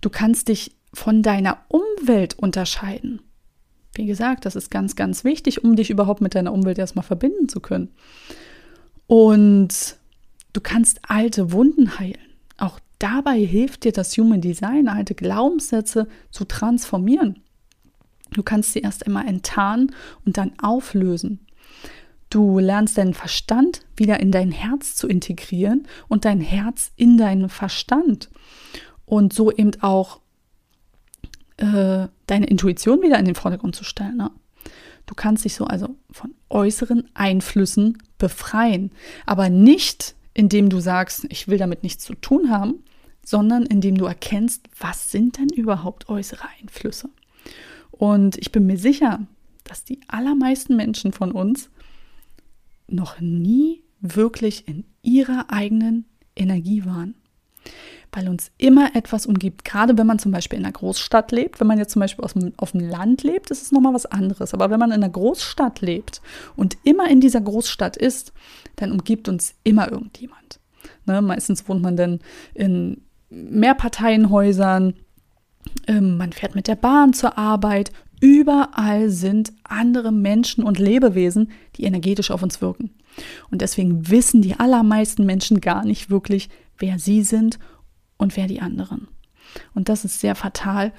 Du 0.00 0.10
kannst 0.10 0.46
dich 0.46 0.76
von 0.94 1.22
deiner 1.22 1.58
Umwelt 1.66 2.38
unterscheiden. 2.38 3.20
Wie 3.94 4.06
gesagt, 4.06 4.46
das 4.46 4.54
ist 4.54 4.70
ganz, 4.70 4.94
ganz 4.94 5.24
wichtig, 5.24 5.64
um 5.64 5.74
dich 5.74 5.90
überhaupt 5.90 6.20
mit 6.20 6.36
deiner 6.36 6.52
Umwelt 6.52 6.78
erstmal 6.78 7.04
verbinden 7.04 7.48
zu 7.48 7.58
können. 7.58 7.88
Und 9.08 9.96
du 10.52 10.60
kannst 10.60 11.00
alte 11.08 11.52
Wunden 11.52 11.98
heilen. 11.98 12.18
Auch 12.58 12.78
dabei 12.98 13.38
hilft 13.44 13.84
dir 13.84 13.92
das 13.92 14.16
Human 14.16 14.40
Design, 14.40 14.88
alte 14.88 15.14
Glaubenssätze 15.14 16.08
zu 16.30 16.44
transformieren. 16.44 17.40
Du 18.30 18.42
kannst 18.42 18.72
sie 18.72 18.80
erst 18.80 19.06
einmal 19.06 19.26
enttarnen 19.26 19.94
und 20.24 20.36
dann 20.36 20.52
auflösen. 20.58 21.46
Du 22.30 22.58
lernst 22.58 22.96
deinen 22.96 23.12
Verstand 23.12 23.82
wieder 23.94 24.20
in 24.20 24.32
dein 24.32 24.52
Herz 24.52 24.94
zu 24.96 25.06
integrieren 25.06 25.86
und 26.08 26.24
dein 26.24 26.40
Herz 26.40 26.92
in 26.96 27.18
deinen 27.18 27.50
Verstand. 27.50 28.30
Und 29.04 29.34
so 29.34 29.52
eben 29.52 29.72
auch 29.82 30.20
äh, 31.58 32.08
deine 32.26 32.46
Intuition 32.46 33.02
wieder 33.02 33.18
in 33.18 33.26
den 33.26 33.34
Vordergrund 33.34 33.76
zu 33.76 33.84
stellen. 33.84 34.16
Ne? 34.16 34.30
Du 35.04 35.14
kannst 35.14 35.44
dich 35.44 35.54
so 35.54 35.66
also 35.66 35.94
von 36.10 36.34
äußeren 36.48 37.10
Einflüssen 37.12 37.98
befreien. 38.16 38.92
Aber 39.26 39.50
nicht, 39.50 40.14
indem 40.34 40.68
du 40.68 40.80
sagst, 40.80 41.26
ich 41.28 41.48
will 41.48 41.58
damit 41.58 41.82
nichts 41.82 42.04
zu 42.04 42.14
tun 42.14 42.50
haben, 42.50 42.82
sondern 43.24 43.66
indem 43.66 43.96
du 43.96 44.06
erkennst, 44.06 44.68
was 44.78 45.10
sind 45.10 45.38
denn 45.38 45.48
überhaupt 45.48 46.08
äußere 46.08 46.48
Einflüsse. 46.60 47.10
Und 47.90 48.36
ich 48.38 48.50
bin 48.50 48.66
mir 48.66 48.78
sicher, 48.78 49.26
dass 49.64 49.84
die 49.84 50.00
allermeisten 50.08 50.76
Menschen 50.76 51.12
von 51.12 51.32
uns 51.32 51.70
noch 52.88 53.20
nie 53.20 53.82
wirklich 54.00 54.66
in 54.66 54.84
ihrer 55.02 55.50
eigenen 55.50 56.04
Energie 56.34 56.84
waren. 56.84 57.14
Weil 58.12 58.28
uns 58.28 58.50
immer 58.58 58.94
etwas 58.94 59.24
umgibt. 59.24 59.64
Gerade 59.64 59.96
wenn 59.96 60.06
man 60.06 60.18
zum 60.18 60.32
Beispiel 60.32 60.58
in 60.58 60.64
einer 60.64 60.72
Großstadt 60.72 61.32
lebt, 61.32 61.60
wenn 61.60 61.66
man 61.66 61.78
jetzt 61.78 61.92
zum 61.92 62.00
Beispiel 62.00 62.24
dem, 62.34 62.52
auf 62.58 62.72
dem 62.72 62.80
Land 62.80 63.22
lebt, 63.22 63.50
ist 63.50 63.62
es 63.62 63.72
nochmal 63.72 63.94
was 63.94 64.06
anderes. 64.06 64.52
Aber 64.52 64.70
wenn 64.70 64.78
man 64.78 64.90
in 64.90 65.02
einer 65.02 65.08
Großstadt 65.08 65.80
lebt 65.80 66.20
und 66.54 66.76
immer 66.84 67.08
in 67.08 67.20
dieser 67.20 67.40
Großstadt 67.40 67.96
ist, 67.96 68.32
dann 68.76 68.92
umgibt 68.92 69.28
uns 69.28 69.54
immer 69.64 69.90
irgendjemand. 69.90 70.60
Ne? 71.06 71.22
Meistens 71.22 71.68
wohnt 71.68 71.82
man 71.82 71.96
dann 71.96 72.20
in 72.54 73.02
Mehrparteienhäusern, 73.30 74.94
ähm, 75.86 76.16
man 76.16 76.32
fährt 76.32 76.54
mit 76.54 76.68
der 76.68 76.76
Bahn 76.76 77.12
zur 77.12 77.38
Arbeit. 77.38 77.92
Überall 78.20 79.10
sind 79.10 79.52
andere 79.64 80.12
Menschen 80.12 80.64
und 80.64 80.78
Lebewesen, 80.78 81.50
die 81.76 81.84
energetisch 81.84 82.30
auf 82.30 82.42
uns 82.42 82.60
wirken. 82.60 82.90
Und 83.50 83.62
deswegen 83.62 84.10
wissen 84.10 84.42
die 84.42 84.58
allermeisten 84.58 85.26
Menschen 85.26 85.60
gar 85.60 85.84
nicht 85.84 86.10
wirklich, 86.10 86.48
wer 86.78 86.98
sie 86.98 87.22
sind 87.22 87.58
und 88.16 88.36
wer 88.36 88.46
die 88.46 88.60
anderen. 88.60 89.08
Und 89.74 89.88
das 89.88 90.04
ist 90.04 90.20
sehr 90.20 90.34
fatal, 90.34 90.92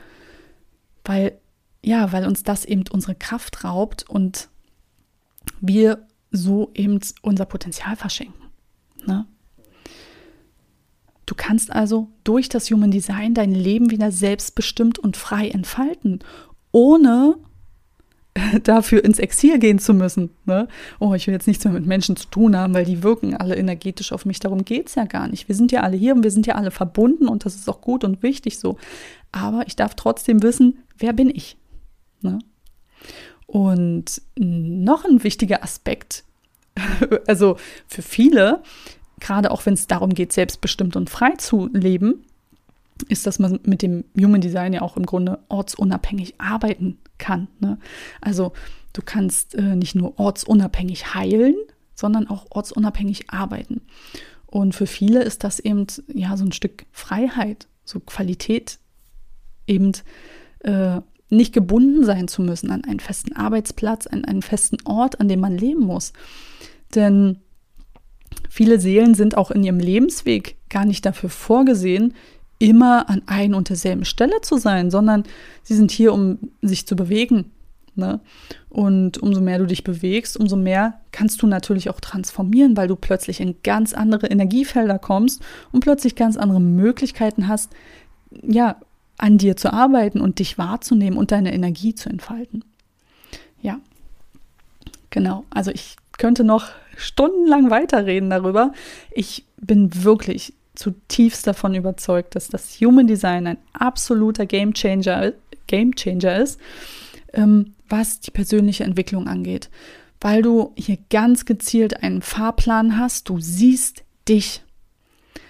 weil 1.04 1.40
ja, 1.84 2.12
weil 2.14 2.26
uns 2.26 2.44
das 2.44 2.64
eben 2.64 2.84
unsere 2.90 3.14
Kraft 3.14 3.64
raubt 3.66 4.10
und 4.10 4.50
wir 5.60 6.08
so 6.32 6.72
eben 6.74 7.00
unser 7.22 7.46
Potenzial 7.46 7.96
verschenken. 7.96 8.46
Ne? 9.06 9.28
Du 11.26 11.36
kannst 11.36 11.72
also 11.72 12.10
durch 12.24 12.48
das 12.50 12.72
Human 12.72 12.92
Design 12.92 13.34
dein 13.34 13.54
Leben 13.54 13.92
wieder 13.92 14.12
selbstbestimmt 14.12 14.98
und 14.98 15.18
frei 15.18 15.50
entfalten, 15.50 16.20
ohne 16.72 17.36
dafür 18.64 19.04
ins 19.04 19.20
Exil 19.20 19.60
gehen 19.60 19.80
zu 19.80 19.94
müssen. 19.94 20.32
Ne? 20.46 20.68
Oh, 21.00 21.14
ich 21.14 21.28
will 21.28 21.34
jetzt 21.34 21.48
nichts 21.48 21.64
mehr 21.66 21.74
mit 21.74 21.86
Menschen 21.86 22.16
zu 22.16 22.28
tun 22.28 22.58
haben, 22.58 22.74
weil 22.74 22.86
die 22.86 23.04
wirken 23.04 23.36
alle 23.36 23.56
energetisch 23.56 24.12
auf 24.12 24.26
mich. 24.26 24.40
Darum 24.40 24.66
geht 24.66 24.88
es 24.88 24.96
ja 24.96 25.06
gar 25.06 25.28
nicht. 25.28 25.48
Wir 25.48 25.56
sind 25.56 25.72
ja 25.72 25.82
alle 25.82 25.98
hier 25.98 26.16
und 26.16 26.24
wir 26.24 26.32
sind 26.32 26.48
ja 26.48 26.56
alle 26.56 26.72
verbunden 26.72 27.28
und 27.28 27.46
das 27.46 27.56
ist 27.56 27.70
auch 27.70 27.82
gut 27.82 28.04
und 28.04 28.24
wichtig 28.24 28.58
so. 28.60 28.78
Aber 29.32 29.64
ich 29.68 29.76
darf 29.76 29.96
trotzdem 29.96 30.42
wissen, 30.44 30.80
wer 30.98 31.14
bin 31.14 31.30
ich? 31.30 31.58
Ne? 32.22 32.40
Und 33.46 34.22
noch 34.36 35.06
ein 35.06 35.24
wichtiger 35.24 35.64
Aspekt, 35.64 36.24
also 37.28 37.58
für 37.88 38.02
viele 38.02 38.64
gerade 39.24 39.52
auch 39.52 39.66
wenn 39.66 39.74
es 39.74 39.88
darum 39.88 40.14
geht, 40.14 40.34
selbstbestimmt 40.34 40.96
und 40.96 41.10
frei 41.10 41.32
zu 41.38 41.70
leben, 41.74 42.26
ist, 43.08 43.26
dass 43.26 43.40
man 43.40 43.60
mit 43.64 43.82
dem 43.82 44.04
Human 44.20 44.42
Design 44.42 44.74
ja 44.74 44.82
auch 44.82 44.98
im 44.98 45.06
Grunde 45.06 45.40
ortsunabhängig 45.50 46.36
arbeiten 46.40 47.00
kann. 47.24 47.48
Ne? 47.60 47.80
Also 48.22 48.52
du 48.92 49.02
kannst 49.04 49.56
äh, 49.56 49.76
nicht 49.76 49.96
nur 49.96 50.20
ortsunabhängig 50.20 51.16
heilen, 51.16 51.56
sondern 51.96 52.28
auch 52.28 52.48
ortsunabhängig 52.50 53.30
arbeiten. 53.30 53.82
Und 54.46 54.76
für 54.76 54.88
viele 54.88 55.24
ist 55.24 55.44
das 55.44 55.60
eben 55.60 55.88
ja 56.14 56.36
so 56.38 56.44
ein 56.46 56.52
Stück 56.52 56.86
Freiheit, 56.92 57.68
so 57.86 58.00
Qualität, 58.00 58.78
eben 59.66 59.94
äh, 60.60 61.00
nicht 61.30 61.54
gebunden 61.54 62.04
sein 62.04 62.28
zu 62.28 62.42
müssen 62.42 62.70
an 62.70 62.84
einen 62.84 63.00
festen 63.00 63.36
Arbeitsplatz, 63.36 64.06
an 64.06 64.26
einen 64.26 64.42
festen 64.42 64.78
Ort, 64.86 65.20
an 65.20 65.30
dem 65.30 65.40
man 65.40 65.58
leben 65.58 65.82
muss. 65.82 66.14
Denn 66.94 67.40
Viele 68.50 68.80
Seelen 68.80 69.16
sind 69.16 69.36
auch 69.36 69.50
in 69.50 69.64
ihrem 69.64 69.80
Lebensweg 69.80 70.58
gar 70.70 70.86
nicht 70.86 71.06
dafür 71.06 71.30
vorgesehen, 71.30 72.14
immer 72.64 73.10
an 73.10 73.22
ein 73.26 73.54
und 73.54 73.68
derselben 73.68 74.06
Stelle 74.06 74.40
zu 74.42 74.56
sein, 74.56 74.90
sondern 74.90 75.26
sie 75.64 75.76
sind 75.76 75.92
hier, 75.92 76.14
um 76.14 76.40
sich 76.62 76.88
zu 76.88 76.96
bewegen. 76.96 77.52
Ne? 77.96 78.22
Und 78.70 79.18
umso 79.18 79.42
mehr 79.42 79.60
du 79.60 79.68
dich 79.68 79.84
bewegst, 79.84 80.38
umso 80.38 80.56
mehr 80.56 81.02
kannst 81.12 81.42
du 81.42 81.48
natürlich 81.48 81.90
auch 81.90 82.00
transformieren, 82.00 82.78
weil 82.78 82.88
du 82.88 82.96
plötzlich 82.96 83.42
in 83.42 83.58
ganz 83.64 83.94
andere 83.94 84.28
Energiefelder 84.28 84.98
kommst 84.98 85.44
und 85.74 85.82
plötzlich 85.82 86.16
ganz 86.16 86.38
andere 86.38 86.62
Möglichkeiten 86.62 87.50
hast, 87.50 87.72
ja, 88.42 88.78
an 89.18 89.38
dir 89.38 89.58
zu 89.58 89.72
arbeiten 89.72 90.22
und 90.22 90.40
dich 90.40 90.58
wahrzunehmen 90.58 91.20
und 91.20 91.32
deine 91.32 91.54
Energie 91.54 91.94
zu 91.94 92.10
entfalten. 92.10 92.64
Ja, 93.62 93.80
genau. 95.10 95.44
Also 95.50 95.70
ich 95.70 95.98
könnte 96.18 96.46
noch 96.46 96.70
stundenlang 96.96 97.70
weiterreden 97.70 98.30
darüber. 98.30 98.72
Ich 99.12 99.46
bin 99.58 100.04
wirklich 100.04 100.54
zutiefst 100.76 101.46
davon 101.48 101.76
überzeugt, 101.76 102.36
dass 102.36 102.48
das 102.48 102.80
Human 102.80 103.08
Design 103.08 103.48
ein 103.48 103.58
absoluter 103.74 104.46
Game 104.46 104.74
Changer, 104.74 105.34
Game 105.68 105.96
Changer 105.96 106.38
ist, 106.38 106.60
ähm, 107.34 107.74
was 107.88 108.20
die 108.20 108.32
persönliche 108.32 108.84
Entwicklung 108.84 109.28
angeht. 109.28 109.70
Weil 110.20 110.42
du 110.42 110.74
hier 110.76 110.98
ganz 111.10 111.46
gezielt 111.46 112.02
einen 112.02 112.22
Fahrplan 112.22 112.98
hast, 112.98 113.30
du 113.30 113.40
siehst 113.40 114.04
dich. 114.28 114.64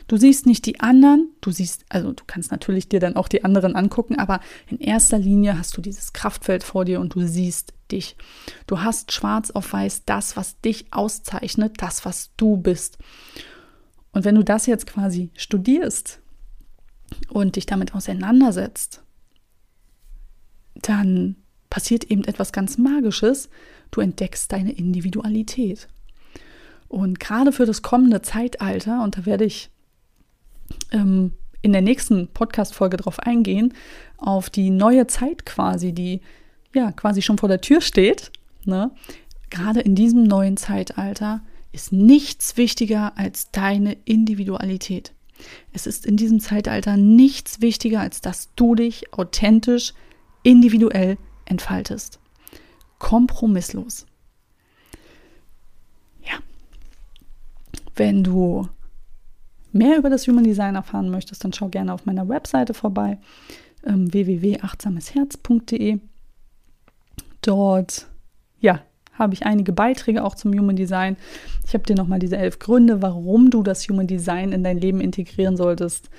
Du 0.07 0.17
siehst 0.17 0.45
nicht 0.45 0.65
die 0.65 0.79
anderen, 0.81 1.29
du 1.39 1.51
siehst, 1.51 1.85
also 1.89 2.11
du 2.11 2.23
kannst 2.27 2.51
natürlich 2.51 2.89
dir 2.89 2.99
dann 2.99 3.15
auch 3.15 3.29
die 3.29 3.45
anderen 3.45 3.75
angucken, 3.75 4.19
aber 4.19 4.41
in 4.67 4.79
erster 4.79 5.17
Linie 5.17 5.57
hast 5.57 5.77
du 5.77 5.81
dieses 5.81 6.11
Kraftfeld 6.11 6.63
vor 6.63 6.83
dir 6.83 6.99
und 6.99 7.15
du 7.15 7.25
siehst 7.25 7.73
dich. 7.91 8.17
Du 8.67 8.81
hast 8.81 9.11
schwarz 9.11 9.51
auf 9.51 9.71
weiß 9.71 10.03
das, 10.05 10.35
was 10.35 10.59
dich 10.59 10.87
auszeichnet, 10.91 11.75
das, 11.77 12.03
was 12.03 12.31
du 12.35 12.57
bist. 12.57 12.97
Und 14.13 14.25
wenn 14.25 14.35
du 14.35 14.43
das 14.43 14.65
jetzt 14.67 14.87
quasi 14.87 15.31
studierst 15.35 16.21
und 17.29 17.55
dich 17.55 17.65
damit 17.65 17.93
auseinandersetzt, 17.93 19.03
dann 20.75 21.35
passiert 21.69 22.05
eben 22.05 22.23
etwas 22.23 22.51
ganz 22.51 22.77
Magisches. 22.77 23.49
Du 23.91 24.01
entdeckst 24.01 24.51
deine 24.51 24.71
Individualität. 24.71 25.87
Und 26.87 27.19
gerade 27.19 27.51
für 27.51 27.65
das 27.65 27.81
kommende 27.81 28.21
Zeitalter, 28.21 29.03
und 29.03 29.17
da 29.17 29.25
werde 29.25 29.45
ich 29.45 29.71
ähm, 30.91 31.31
in 31.63 31.71
der 31.71 31.81
nächsten 31.81 32.27
Podcast-Folge 32.27 32.97
drauf 32.97 33.19
eingehen, 33.19 33.73
auf 34.17 34.51
die 34.51 34.69
neue 34.69 35.07
Zeit 35.07 35.45
quasi, 35.45 35.93
die 35.93 36.21
ja 36.75 36.91
quasi 36.91 37.23
schon 37.23 37.39
vor 37.39 37.49
der 37.49 37.61
Tür 37.61 37.81
steht, 37.81 38.31
ne? 38.65 38.91
gerade 39.49 39.79
in 39.79 39.95
diesem 39.95 40.23
neuen 40.23 40.57
Zeitalter 40.57 41.41
ist 41.73 41.91
nichts 41.91 42.55
wichtiger 42.55 43.17
als 43.17 43.51
deine 43.51 43.97
Individualität. 44.05 45.13
Es 45.73 45.87
ist 45.87 46.05
in 46.05 46.15
diesem 46.15 46.39
Zeitalter 46.39 46.95
nichts 46.95 47.59
wichtiger, 47.61 47.99
als 47.99 48.21
dass 48.21 48.53
du 48.55 48.75
dich 48.75 49.11
authentisch, 49.13 49.93
individuell 50.43 51.17
entfaltest. 51.45 52.19
Kompromisslos. 52.99 54.05
Ja. 56.21 56.39
Wenn 57.95 58.23
du 58.23 58.69
mehr 59.71 59.97
über 59.97 60.09
das 60.09 60.27
Human 60.27 60.43
Design 60.43 60.75
erfahren 60.75 61.09
möchtest, 61.09 61.43
dann 61.43 61.53
schau 61.53 61.69
gerne 61.69 61.93
auf 61.93 62.05
meiner 62.05 62.29
Webseite 62.29 62.73
vorbei, 62.73 63.17
ähm, 63.85 64.13
www.achtsamesherz.de. 64.13 65.99
Dort, 67.41 68.07
ja, 68.59 68.83
habe 69.13 69.33
ich 69.33 69.45
einige 69.45 69.73
Beiträge 69.73 70.23
auch 70.23 70.35
zum 70.35 70.53
Human 70.53 70.75
Design. 70.75 71.17
Ich 71.65 71.73
habe 71.73 71.83
dir 71.83 71.95
nochmal 71.95 72.19
diese 72.19 72.37
elf 72.37 72.59
Gründe, 72.59 73.01
warum 73.01 73.49
du 73.49 73.63
das 73.63 73.87
Human 73.87 74.07
Design 74.07 74.51
in 74.51 74.63
dein 74.63 74.77
Leben 74.77 75.01
integrieren 75.01 75.57
solltest, 75.57 76.09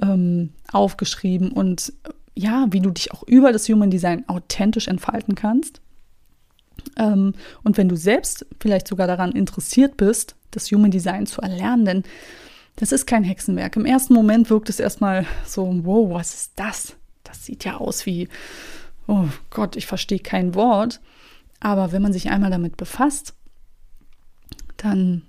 ähm, 0.00 0.50
aufgeschrieben 0.72 1.52
und 1.52 1.92
ja, 2.34 2.66
wie 2.70 2.80
du 2.80 2.90
dich 2.90 3.12
auch 3.12 3.22
über 3.24 3.52
das 3.52 3.68
Human 3.68 3.90
Design 3.90 4.28
authentisch 4.28 4.88
entfalten 4.88 5.34
kannst. 5.34 5.80
Ähm, 6.96 7.34
und 7.62 7.76
wenn 7.76 7.88
du 7.88 7.96
selbst 7.96 8.46
vielleicht 8.60 8.88
sogar 8.88 9.06
daran 9.06 9.32
interessiert 9.32 9.96
bist, 9.96 10.34
das 10.50 10.70
Human 10.70 10.90
Design 10.90 11.26
zu 11.26 11.42
erlernen, 11.42 11.84
denn 11.84 12.02
das 12.76 12.92
ist 12.92 13.06
kein 13.06 13.24
Hexenwerk. 13.24 13.76
Im 13.76 13.84
ersten 13.84 14.14
Moment 14.14 14.48
wirkt 14.48 14.70
es 14.70 14.80
erstmal 14.80 15.26
so, 15.46 15.80
wow, 15.84 16.14
was 16.14 16.34
ist 16.34 16.52
das? 16.56 16.96
Das 17.22 17.44
sieht 17.44 17.64
ja 17.64 17.76
aus 17.76 18.06
wie, 18.06 18.28
oh 19.06 19.26
Gott, 19.50 19.76
ich 19.76 19.86
verstehe 19.86 20.18
kein 20.18 20.54
Wort. 20.54 21.00
Aber 21.62 21.92
wenn 21.92 22.02
man 22.02 22.12
sich 22.12 22.28
einmal 22.28 22.50
damit 22.50 22.76
befasst, 22.76 23.34
dann 24.76 25.22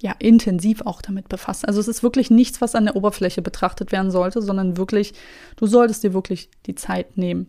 ja 0.00 0.14
intensiv 0.20 0.82
auch 0.82 1.02
damit 1.02 1.28
befasst. 1.28 1.66
Also 1.66 1.80
es 1.80 1.88
ist 1.88 2.04
wirklich 2.04 2.30
nichts, 2.30 2.60
was 2.60 2.76
an 2.76 2.84
der 2.84 2.94
Oberfläche 2.94 3.42
betrachtet 3.42 3.90
werden 3.90 4.12
sollte, 4.12 4.40
sondern 4.40 4.76
wirklich, 4.76 5.14
du 5.56 5.66
solltest 5.66 6.04
dir 6.04 6.14
wirklich 6.14 6.48
die 6.66 6.76
Zeit 6.76 7.18
nehmen. 7.18 7.48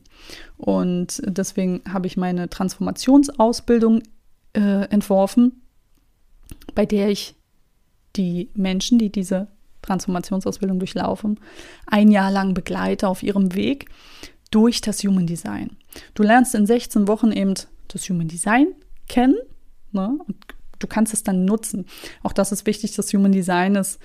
Und 0.57 1.21
deswegen 1.23 1.83
habe 1.87 2.07
ich 2.07 2.17
meine 2.17 2.49
Transformationsausbildung 2.49 4.01
äh, 4.53 4.85
entworfen, 4.89 5.61
bei 6.73 6.87
der 6.87 7.09
ich 7.09 7.35
die 8.15 8.49
Menschen, 8.55 8.97
die 8.97 9.11
diese 9.11 9.49
Transformationsausbildung 9.83 10.79
durchlaufen, 10.79 11.39
ein 11.85 12.09
Jahr 12.09 12.31
lang 12.31 12.55
begleite 12.55 13.07
auf 13.07 13.21
ihrem 13.21 13.53
Weg 13.53 13.85
durch 14.49 14.81
das 14.81 15.03
Human 15.03 15.27
Design. 15.27 15.77
Du 16.15 16.23
lernst 16.23 16.55
in 16.55 16.65
16 16.65 17.07
Wochen 17.07 17.31
eben 17.31 17.53
das 17.89 18.09
Human 18.09 18.27
Design 18.27 18.67
kennen 19.07 19.37
ne? 19.91 20.17
und 20.27 20.35
du 20.79 20.87
kannst 20.87 21.13
es 21.13 21.23
dann 21.23 21.45
nutzen. 21.45 21.85
Auch 22.23 22.33
das 22.33 22.51
ist 22.51 22.65
wichtig, 22.65 22.95
das 22.95 23.13
Human 23.13 23.31
Design 23.31 23.75
ist 23.75 23.99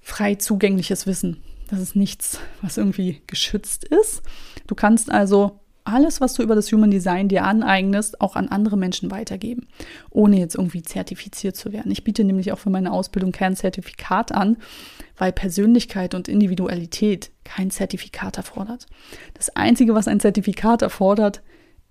frei 0.00 0.36
zugängliches 0.36 1.06
Wissen. 1.06 1.42
Das 1.68 1.80
ist 1.80 1.96
nichts, 1.96 2.38
was 2.62 2.76
irgendwie 2.76 3.22
geschützt 3.26 3.84
ist. 3.84 4.22
Du 4.66 4.74
kannst 4.74 5.10
also 5.10 5.60
alles, 5.86 6.20
was 6.20 6.34
du 6.34 6.42
über 6.42 6.54
das 6.54 6.70
Human 6.72 6.90
Design 6.90 7.28
dir 7.28 7.44
aneignest, 7.44 8.20
auch 8.20 8.36
an 8.36 8.48
andere 8.48 8.76
Menschen 8.76 9.10
weitergeben, 9.10 9.68
ohne 10.10 10.38
jetzt 10.38 10.56
irgendwie 10.56 10.82
zertifiziert 10.82 11.56
zu 11.56 11.72
werden. 11.72 11.92
Ich 11.92 12.04
biete 12.04 12.24
nämlich 12.24 12.52
auch 12.52 12.58
für 12.58 12.70
meine 12.70 12.92
Ausbildung 12.92 13.32
kein 13.32 13.56
Zertifikat 13.56 14.32
an, 14.32 14.56
weil 15.16 15.32
Persönlichkeit 15.32 16.14
und 16.14 16.28
Individualität 16.28 17.30
kein 17.44 17.70
Zertifikat 17.70 18.36
erfordert. 18.36 18.86
Das 19.34 19.54
Einzige, 19.54 19.94
was 19.94 20.08
ein 20.08 20.20
Zertifikat 20.20 20.82
erfordert, 20.82 21.42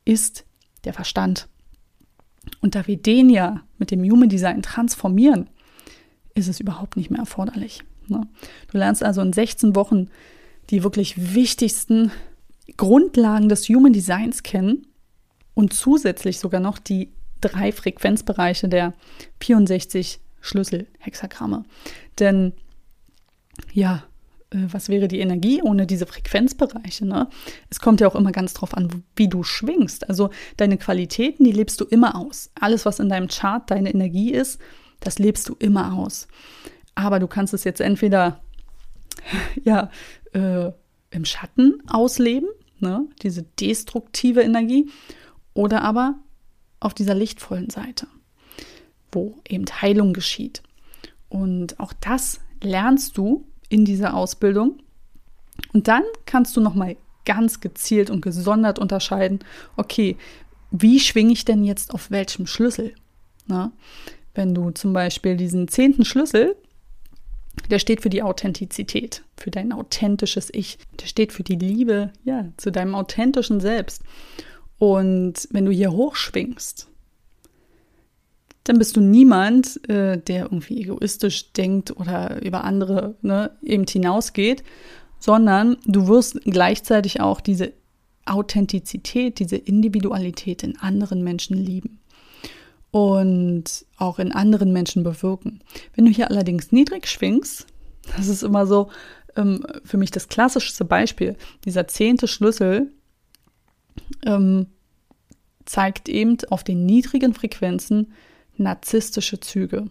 ist 0.03 0.45
der 0.85 0.93
Verstand. 0.93 1.47
Und 2.61 2.75
da 2.75 2.87
wir 2.87 2.97
den 2.97 3.29
ja 3.29 3.61
mit 3.77 3.91
dem 3.91 4.03
Human 4.03 4.29
Design 4.29 4.61
transformieren, 4.61 5.49
ist 6.33 6.47
es 6.47 6.59
überhaupt 6.59 6.97
nicht 6.97 7.09
mehr 7.09 7.19
erforderlich. 7.19 7.83
Ne? 8.07 8.27
Du 8.71 8.77
lernst 8.77 9.03
also 9.03 9.21
in 9.21 9.33
16 9.33 9.75
Wochen 9.75 10.09
die 10.69 10.83
wirklich 10.83 11.35
wichtigsten 11.35 12.11
Grundlagen 12.77 13.49
des 13.49 13.67
Human 13.69 13.93
Designs 13.93 14.43
kennen 14.43 14.87
und 15.53 15.73
zusätzlich 15.73 16.39
sogar 16.39 16.59
noch 16.59 16.79
die 16.79 17.11
drei 17.41 17.71
Frequenzbereiche 17.71 18.67
der 18.67 18.93
64 19.41 20.19
Schlüsselhexagramme. 20.41 21.65
Denn 22.19 22.53
ja, 23.73 24.03
was 24.71 24.89
wäre 24.89 25.07
die 25.07 25.19
Energie 25.19 25.61
ohne 25.61 25.85
diese 25.85 26.05
Frequenzbereiche? 26.05 27.05
Ne? 27.05 27.29
Es 27.69 27.79
kommt 27.79 28.01
ja 28.01 28.07
auch 28.07 28.15
immer 28.15 28.31
ganz 28.31 28.53
drauf 28.53 28.75
an, 28.75 29.03
wie 29.15 29.27
du 29.27 29.43
schwingst. 29.43 30.07
Also 30.09 30.29
deine 30.57 30.77
Qualitäten, 30.77 31.43
die 31.43 31.51
lebst 31.51 31.81
du 31.81 31.85
immer 31.85 32.15
aus. 32.15 32.51
Alles, 32.59 32.85
was 32.85 32.99
in 32.99 33.09
deinem 33.09 33.27
Chart 33.27 33.69
deine 33.69 33.93
Energie 33.93 34.31
ist, 34.31 34.59
das 34.99 35.19
lebst 35.19 35.49
du 35.49 35.55
immer 35.59 35.93
aus. 35.93 36.27
Aber 36.95 37.19
du 37.19 37.27
kannst 37.27 37.53
es 37.53 37.63
jetzt 37.63 37.81
entweder 37.81 38.41
ja, 39.63 39.89
äh, 40.33 40.71
im 41.11 41.25
Schatten 41.25 41.81
ausleben, 41.87 42.49
ne? 42.79 43.07
diese 43.21 43.43
destruktive 43.43 44.41
Energie, 44.41 44.89
oder 45.53 45.83
aber 45.83 46.15
auf 46.79 46.93
dieser 46.93 47.15
lichtvollen 47.15 47.69
Seite, 47.69 48.07
wo 49.11 49.39
eben 49.47 49.65
Heilung 49.81 50.13
geschieht. 50.13 50.61
Und 51.29 51.79
auch 51.79 51.93
das 51.93 52.41
lernst 52.61 53.17
du 53.17 53.47
in 53.69 53.85
dieser 53.85 54.13
Ausbildung. 54.13 54.79
Und 55.73 55.87
dann 55.87 56.03
kannst 56.25 56.55
du 56.57 56.61
noch 56.61 56.75
mal 56.75 56.95
ganz 57.25 57.59
gezielt 57.59 58.09
und 58.09 58.21
gesondert 58.21 58.77
unterscheiden, 58.77 59.39
okay, 59.77 60.17
wie 60.71 60.99
schwinge 60.99 61.33
ich 61.33 61.45
denn 61.45 61.63
jetzt 61.63 61.93
auf 61.93 62.11
welchem 62.11 62.47
Schlüssel? 62.47 62.93
Na? 63.47 63.71
Wenn 64.33 64.53
du 64.53 64.71
zum 64.71 64.93
Beispiel 64.93 65.37
diesen 65.37 65.67
zehnten 65.67 66.03
Schlüssel 66.03 66.55
der 67.69 67.79
steht 67.79 68.01
für 68.01 68.09
die 68.09 68.21
Authentizität, 68.21 69.23
für 69.37 69.51
dein 69.51 69.71
authentisches 69.71 70.49
Ich. 70.53 70.77
Der 71.01 71.07
steht 71.07 71.33
für 71.33 71.43
die 71.43 71.55
Liebe, 71.55 72.11
ja, 72.23 72.45
zu 72.57 72.71
deinem 72.71 72.95
authentischen 72.95 73.59
Selbst. 73.59 74.03
Und 74.77 75.47
wenn 75.51 75.65
du 75.65 75.71
hier 75.71 75.91
hochschwingst, 75.91 76.87
dann 78.65 78.79
bist 78.79 78.97
du 78.97 79.01
niemand, 79.01 79.87
äh, 79.89 80.17
der 80.17 80.43
irgendwie 80.43 80.81
egoistisch 80.81 81.53
denkt 81.53 81.95
oder 81.97 82.43
über 82.43 82.63
andere 82.63 83.15
ne, 83.21 83.51
eben 83.61 83.85
hinausgeht, 83.87 84.63
sondern 85.19 85.77
du 85.85 86.07
wirst 86.07 86.41
gleichzeitig 86.43 87.21
auch 87.21 87.41
diese 87.41 87.73
Authentizität, 88.25 89.39
diese 89.39 89.55
Individualität 89.55 90.63
in 90.63 90.77
anderen 90.79 91.23
Menschen 91.23 91.55
lieben 91.55 91.99
und 92.89 93.85
auch 93.97 94.17
in 94.17 94.31
anderen 94.31 94.73
Menschen 94.73 95.03
bewirken. 95.03 95.61
Wenn 95.93 96.05
du 96.05 96.11
hier 96.11 96.31
allerdings 96.31 96.71
niedrig 96.71 97.07
schwingst, 97.07 97.67
das 98.17 98.27
ist 98.27 98.41
immer 98.41 98.65
so 98.65 98.89
ähm, 99.35 99.63
für 99.83 99.97
mich 99.97 100.09
das 100.09 100.27
klassischste 100.27 100.85
Beispiel, 100.85 101.35
dieser 101.65 101.87
zehnte 101.87 102.27
Schlüssel 102.27 102.91
ähm, 104.25 104.67
zeigt 105.65 106.09
eben 106.09 106.37
auf 106.49 106.63
den 106.63 106.87
niedrigen 106.87 107.35
Frequenzen 107.35 108.13
narzisstische 108.59 109.39
Züge. 109.39 109.87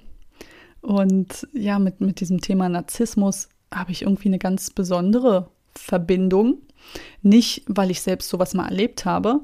Und 0.80 1.48
ja, 1.52 1.78
mit, 1.78 2.00
mit 2.00 2.20
diesem 2.20 2.40
Thema 2.40 2.68
Narzissmus 2.68 3.48
habe 3.72 3.92
ich 3.92 4.02
irgendwie 4.02 4.28
eine 4.28 4.38
ganz 4.38 4.70
besondere 4.70 5.50
Verbindung. 5.74 6.58
Nicht, 7.22 7.64
weil 7.66 7.90
ich 7.90 8.02
selbst 8.02 8.28
sowas 8.28 8.52
mal 8.52 8.66
erlebt 8.66 9.04
habe, 9.06 9.40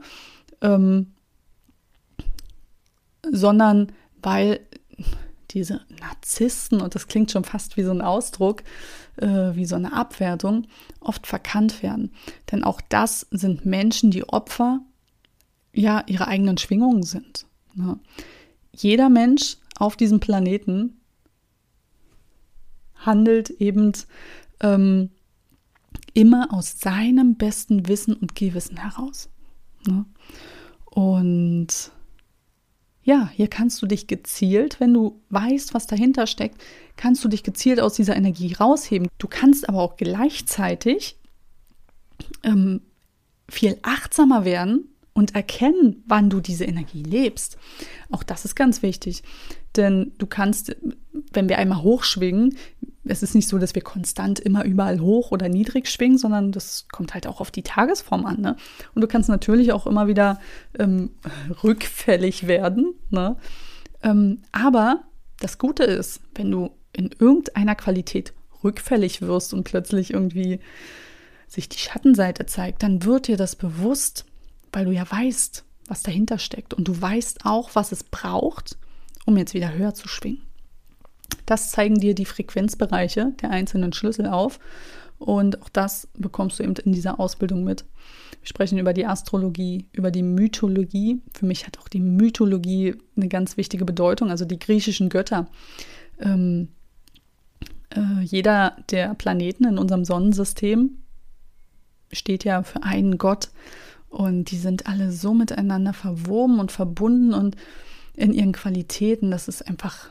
ähm, 0.61 1.13
sondern 3.31 3.93
weil 4.23 4.61
diese 5.51 5.81
Narzissten, 6.01 6.81
und 6.81 6.95
das 6.95 7.09
klingt 7.09 7.31
schon 7.31 7.45
fast 7.45 7.77
wie 7.77 7.83
so 7.83 7.91
ein 7.91 8.03
Ausdruck, 8.03 8.63
äh, 9.17 9.55
wie 9.55 9.65
so 9.65 9.77
eine 9.77 9.93
Abwertung, 9.93 10.67
oft 11.01 11.27
verkannt 11.27 11.83
werden. 11.83 12.13
Denn 12.53 12.63
auch 12.63 12.81
das 12.89 13.27
sind 13.31 13.65
Menschen, 13.67 14.11
die 14.11 14.29
Opfer 14.29 14.81
ja 15.73 16.05
ihrer 16.07 16.29
eigenen 16.29 16.59
Schwingungen 16.59 17.03
sind. 17.03 17.47
Ne? 17.75 17.99
Jeder 18.83 19.11
Mensch 19.11 19.59
auf 19.79 19.97
diesem 19.97 20.21
Planeten 20.21 21.01
handelt 22.95 23.51
eben 23.51 23.93
ähm, 24.61 25.11
immer 26.15 26.53
aus 26.53 26.81
seinem 26.81 27.37
besten 27.37 27.89
Wissen 27.89 28.15
und 28.15 28.35
Gewissen 28.35 28.79
heraus. 28.79 29.29
Ne? 29.87 30.07
Und 30.87 31.93
ja, 33.03 33.31
hier 33.35 33.49
kannst 33.49 33.81
du 33.83 33.87
dich 33.87 34.07
gezielt, 34.07 34.81
wenn 34.81 34.95
du 34.95 35.21
weißt, 35.31 35.75
was 35.75 35.87
dahinter 35.87 36.27
steckt, 36.27 36.63
kannst 36.97 37.25
du 37.25 37.29
dich 37.29 37.43
gezielt 37.43 37.81
aus 37.81 37.95
dieser 37.95 38.17
Energie 38.17 38.55
rausheben. 38.55 39.09
Du 39.19 39.29
kannst 39.29 39.69
aber 39.69 39.81
auch 39.81 39.97
gleichzeitig 39.97 41.17
ähm, 42.43 42.83
viel 43.49 43.79
achtsamer 43.83 44.45
werden 44.45 44.89
und 45.21 45.35
erkennen, 45.35 46.03
wann 46.07 46.31
du 46.31 46.41
diese 46.41 46.65
Energie 46.65 47.03
lebst. 47.03 47.59
Auch 48.11 48.23
das 48.23 48.47
ist 48.47 48.55
ganz 48.55 48.83
wichtig. 48.83 49.23
Denn 49.77 50.13
du 50.17 50.27
kannst, 50.27 50.75
wenn 51.35 51.51
wir 51.51 51.59
einmal 51.59 51.83
hochschwingen, 51.83 52.57
es 53.05 53.23
ist 53.23 53.35
nicht 53.35 53.47
so, 53.47 53.59
dass 53.59 53.75
wir 53.75 53.83
konstant 53.83 54.41
immer 54.41 54.65
überall 54.65 54.99
hoch 55.01 55.31
oder 55.31 55.51
niedrig 55.51 55.89
schwingen, 55.89 56.17
sondern 56.17 56.53
das 56.53 56.87
kommt 56.91 57.13
halt 57.13 57.27
auch 57.27 57.43
auf 57.43 57.51
die 57.51 57.63
Tagesform 57.63 58.25
an. 58.25 58.41
Ne? 58.41 58.57
Und 58.95 59.03
du 59.03 59.09
kannst 59.09 59.29
natürlich 59.29 59.73
auch 59.73 59.87
immer 59.87 60.07
wieder 60.07 60.41
ähm, 60.79 61.11
rückfällig 61.63 62.47
werden. 62.47 62.95
Ne? 63.11 63.37
Ähm, 64.03 64.41
aber 64.53 65.03
das 65.39 65.59
Gute 65.59 65.85
ist, 65.85 66.23
wenn 66.35 66.51
du 66.51 66.71
in 66.95 67.11
irgendeiner 67.19 67.75
Qualität 67.75 68.33
rückfällig 68.65 69.21
wirst 69.21 69.53
und 69.53 69.65
plötzlich 69.65 70.15
irgendwie 70.15 70.61
sich 71.47 71.69
die 71.69 71.79
Schattenseite 71.79 72.47
zeigt, 72.47 72.83
dann 72.83 73.05
wird 73.05 73.29
dir 73.29 73.37
das 73.37 73.55
bewusst, 73.55 74.25
weil 74.73 74.85
du 74.85 74.93
ja 74.93 75.11
weißt, 75.11 75.65
was 75.87 76.03
dahinter 76.03 76.39
steckt. 76.39 76.75
Und 76.75 76.89
du 76.89 77.01
weißt 77.01 77.45
auch, 77.45 77.71
was 77.75 77.93
es 77.93 78.05
braucht, 78.05 78.79
um 79.27 79.37
jetzt 79.37 79.55
wieder 79.55 79.73
höher 79.73 79.95
zu 79.95 80.09
schwingen. 80.09 80.43
Das 81.47 81.71
zeigen 81.71 81.99
dir 81.99 82.15
die 82.15 82.25
Frequenzbereiche 82.25 83.33
der 83.43 83.51
einzelnen 83.51 83.93
Schlüssel 83.93 84.27
auf. 84.27 84.61
Und 85.19 85.61
auch 85.63 85.69
das 85.69 86.09
bekommst 86.15 86.59
du 86.59 86.63
eben 86.63 86.75
in 86.77 86.93
dieser 86.93 87.21
Ausbildung 87.21 87.63
mit. 87.65 87.85
Wir 88.41 88.47
sprechen 88.47 88.79
über 88.79 88.95
die 88.95 89.05
Astrologie, 89.05 89.87
über 89.93 90.11
die 90.11 90.23
Mythologie. 90.23 91.21
Für 91.35 91.45
mich 91.45 91.67
hat 91.67 91.79
auch 91.79 91.89
die 91.89 92.01
Mythologie 92.01 92.95
eine 93.17 93.29
ganz 93.29 93.57
wichtige 93.57 93.85
Bedeutung, 93.85 94.31
also 94.31 94.47
die 94.47 94.59
griechischen 94.59 95.11
Götter. 95.11 95.49
Ähm, 96.21 96.69
äh, 97.95 98.23
jeder 98.23 98.77
der 98.91 99.15
Planeten 99.15 99.65
in 99.65 99.77
unserem 99.77 100.05
Sonnensystem 100.05 100.99
steht 102.13 102.45
ja 102.45 102.63
für 102.63 102.83
einen 102.83 103.19
Gott. 103.19 103.51
Und 104.11 104.51
die 104.51 104.59
sind 104.59 104.87
alle 104.87 105.13
so 105.13 105.33
miteinander 105.33 105.93
verwoben 105.93 106.59
und 106.59 106.73
verbunden 106.73 107.33
und 107.33 107.57
in 108.15 108.35
ihren 108.35 108.53
Qualitäten. 108.53 109.31
Das 109.31 109.49
ist 109.49 109.67
einfach, 109.67 110.11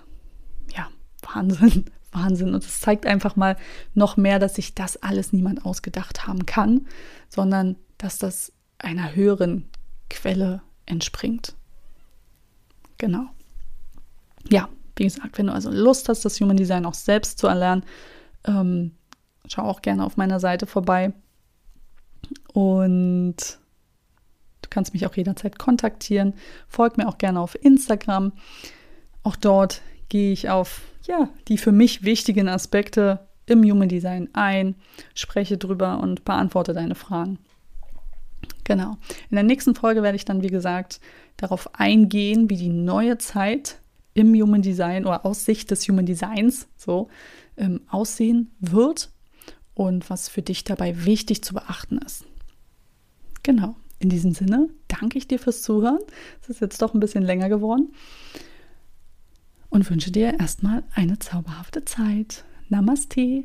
ja, 0.76 0.88
Wahnsinn. 1.22 1.86
Wahnsinn. 2.12 2.56
Und 2.56 2.64
es 2.64 2.80
zeigt 2.80 3.06
einfach 3.06 3.36
mal 3.36 3.56
noch 3.94 4.18
mehr, 4.18 4.40
dass 4.40 4.56
sich 4.56 4.74
das 4.74 4.98
alles 4.98 5.32
niemand 5.32 5.64
ausgedacht 5.64 6.26
haben 6.26 6.48
kann, 6.48 6.88
sondern 7.28 7.76
dass 8.00 8.18
das 8.18 8.52
einer 8.80 9.16
höheren 9.16 9.70
Quelle 10.10 10.64
entspringt. 10.88 11.54
Genau. 12.98 13.28
Ja, 14.50 14.70
wie 14.96 15.04
gesagt, 15.04 15.38
wenn 15.38 15.48
du 15.48 15.54
also 15.54 15.70
Lust 15.70 16.10
hast, 16.10 16.26
das 16.26 16.40
Human 16.40 16.58
Design 16.58 16.86
auch 16.86 16.96
selbst 16.96 17.38
zu 17.38 17.48
erlernen, 17.48 17.84
ähm, 18.46 18.92
schau 19.48 19.64
auch 19.64 19.82
gerne 19.82 20.04
auf 20.04 20.18
meiner 20.18 20.40
Seite 20.40 20.66
vorbei. 20.66 21.14
Und 22.54 23.60
du 24.70 24.76
kannst 24.76 24.94
mich 24.94 25.08
auch 25.08 25.16
jederzeit 25.16 25.58
kontaktieren. 25.58 26.34
Folg 26.68 26.98
mir 26.98 27.08
auch 27.08 27.18
gerne 27.18 27.40
auf 27.40 27.58
Instagram. 27.62 28.34
Auch 29.24 29.36
dort 29.36 29.82
gehe 30.10 30.32
ich 30.32 30.50
auf 30.50 30.82
ja, 31.08 31.30
die 31.48 31.58
für 31.58 31.72
mich 31.72 32.04
wichtigen 32.04 32.48
Aspekte 32.48 33.28
im 33.48 33.64
Human 33.64 33.90
Design 33.90 34.30
ein, 34.34 34.76
spreche 35.16 35.58
drüber 35.58 36.00
und 36.00 36.24
beantworte 36.24 36.74
deine 36.74 36.94
Fragen. 36.94 37.40
Genau. 38.64 38.98
In 39.32 39.36
der 39.36 39.44
nächsten 39.44 39.74
Folge 39.74 40.04
werde 40.04 40.16
ich 40.16 40.26
dann, 40.26 40.44
wie 40.44 40.50
gesagt, 40.50 41.02
darauf 41.38 41.74
eingehen, 41.74 42.50
wie 42.50 42.58
die 42.58 42.70
neue 42.70 43.18
Zeit 43.18 43.80
im 44.14 44.36
Human 44.36 44.62
Design 44.62 45.06
oder 45.06 45.26
aus 45.26 45.46
Sicht 45.46 45.72
des 45.72 45.88
Human 45.88 46.06
Designs 46.06 46.68
so 46.78 47.10
ähm, 47.58 47.82
aussehen 47.90 48.52
wird 48.60 49.10
und 49.74 50.10
was 50.12 50.30
für 50.30 50.44
dich 50.44 50.64
dabei 50.64 51.06
wichtig 51.06 51.44
zu 51.44 51.56
beachten 51.56 51.98
ist. 51.98 52.26
Genau. 53.42 53.76
In 54.00 54.10
diesem 54.10 54.34
Sinne 54.34 54.70
danke 54.88 55.18
ich 55.18 55.28
dir 55.28 55.40
fürs 55.40 55.62
Zuhören. 55.62 56.00
Es 56.42 56.50
ist 56.50 56.62
jetzt 56.62 56.82
doch 56.82 56.94
ein 56.94 57.00
bisschen 57.00 57.24
länger 57.24 57.50
geworden 57.50 57.94
und 59.70 59.90
wünsche 59.90 60.12
dir 60.12 60.40
erstmal 60.40 60.84
eine 60.94 61.20
zauberhafte 61.20 61.86
Zeit. 61.86 62.46
Namaste. 62.70 63.44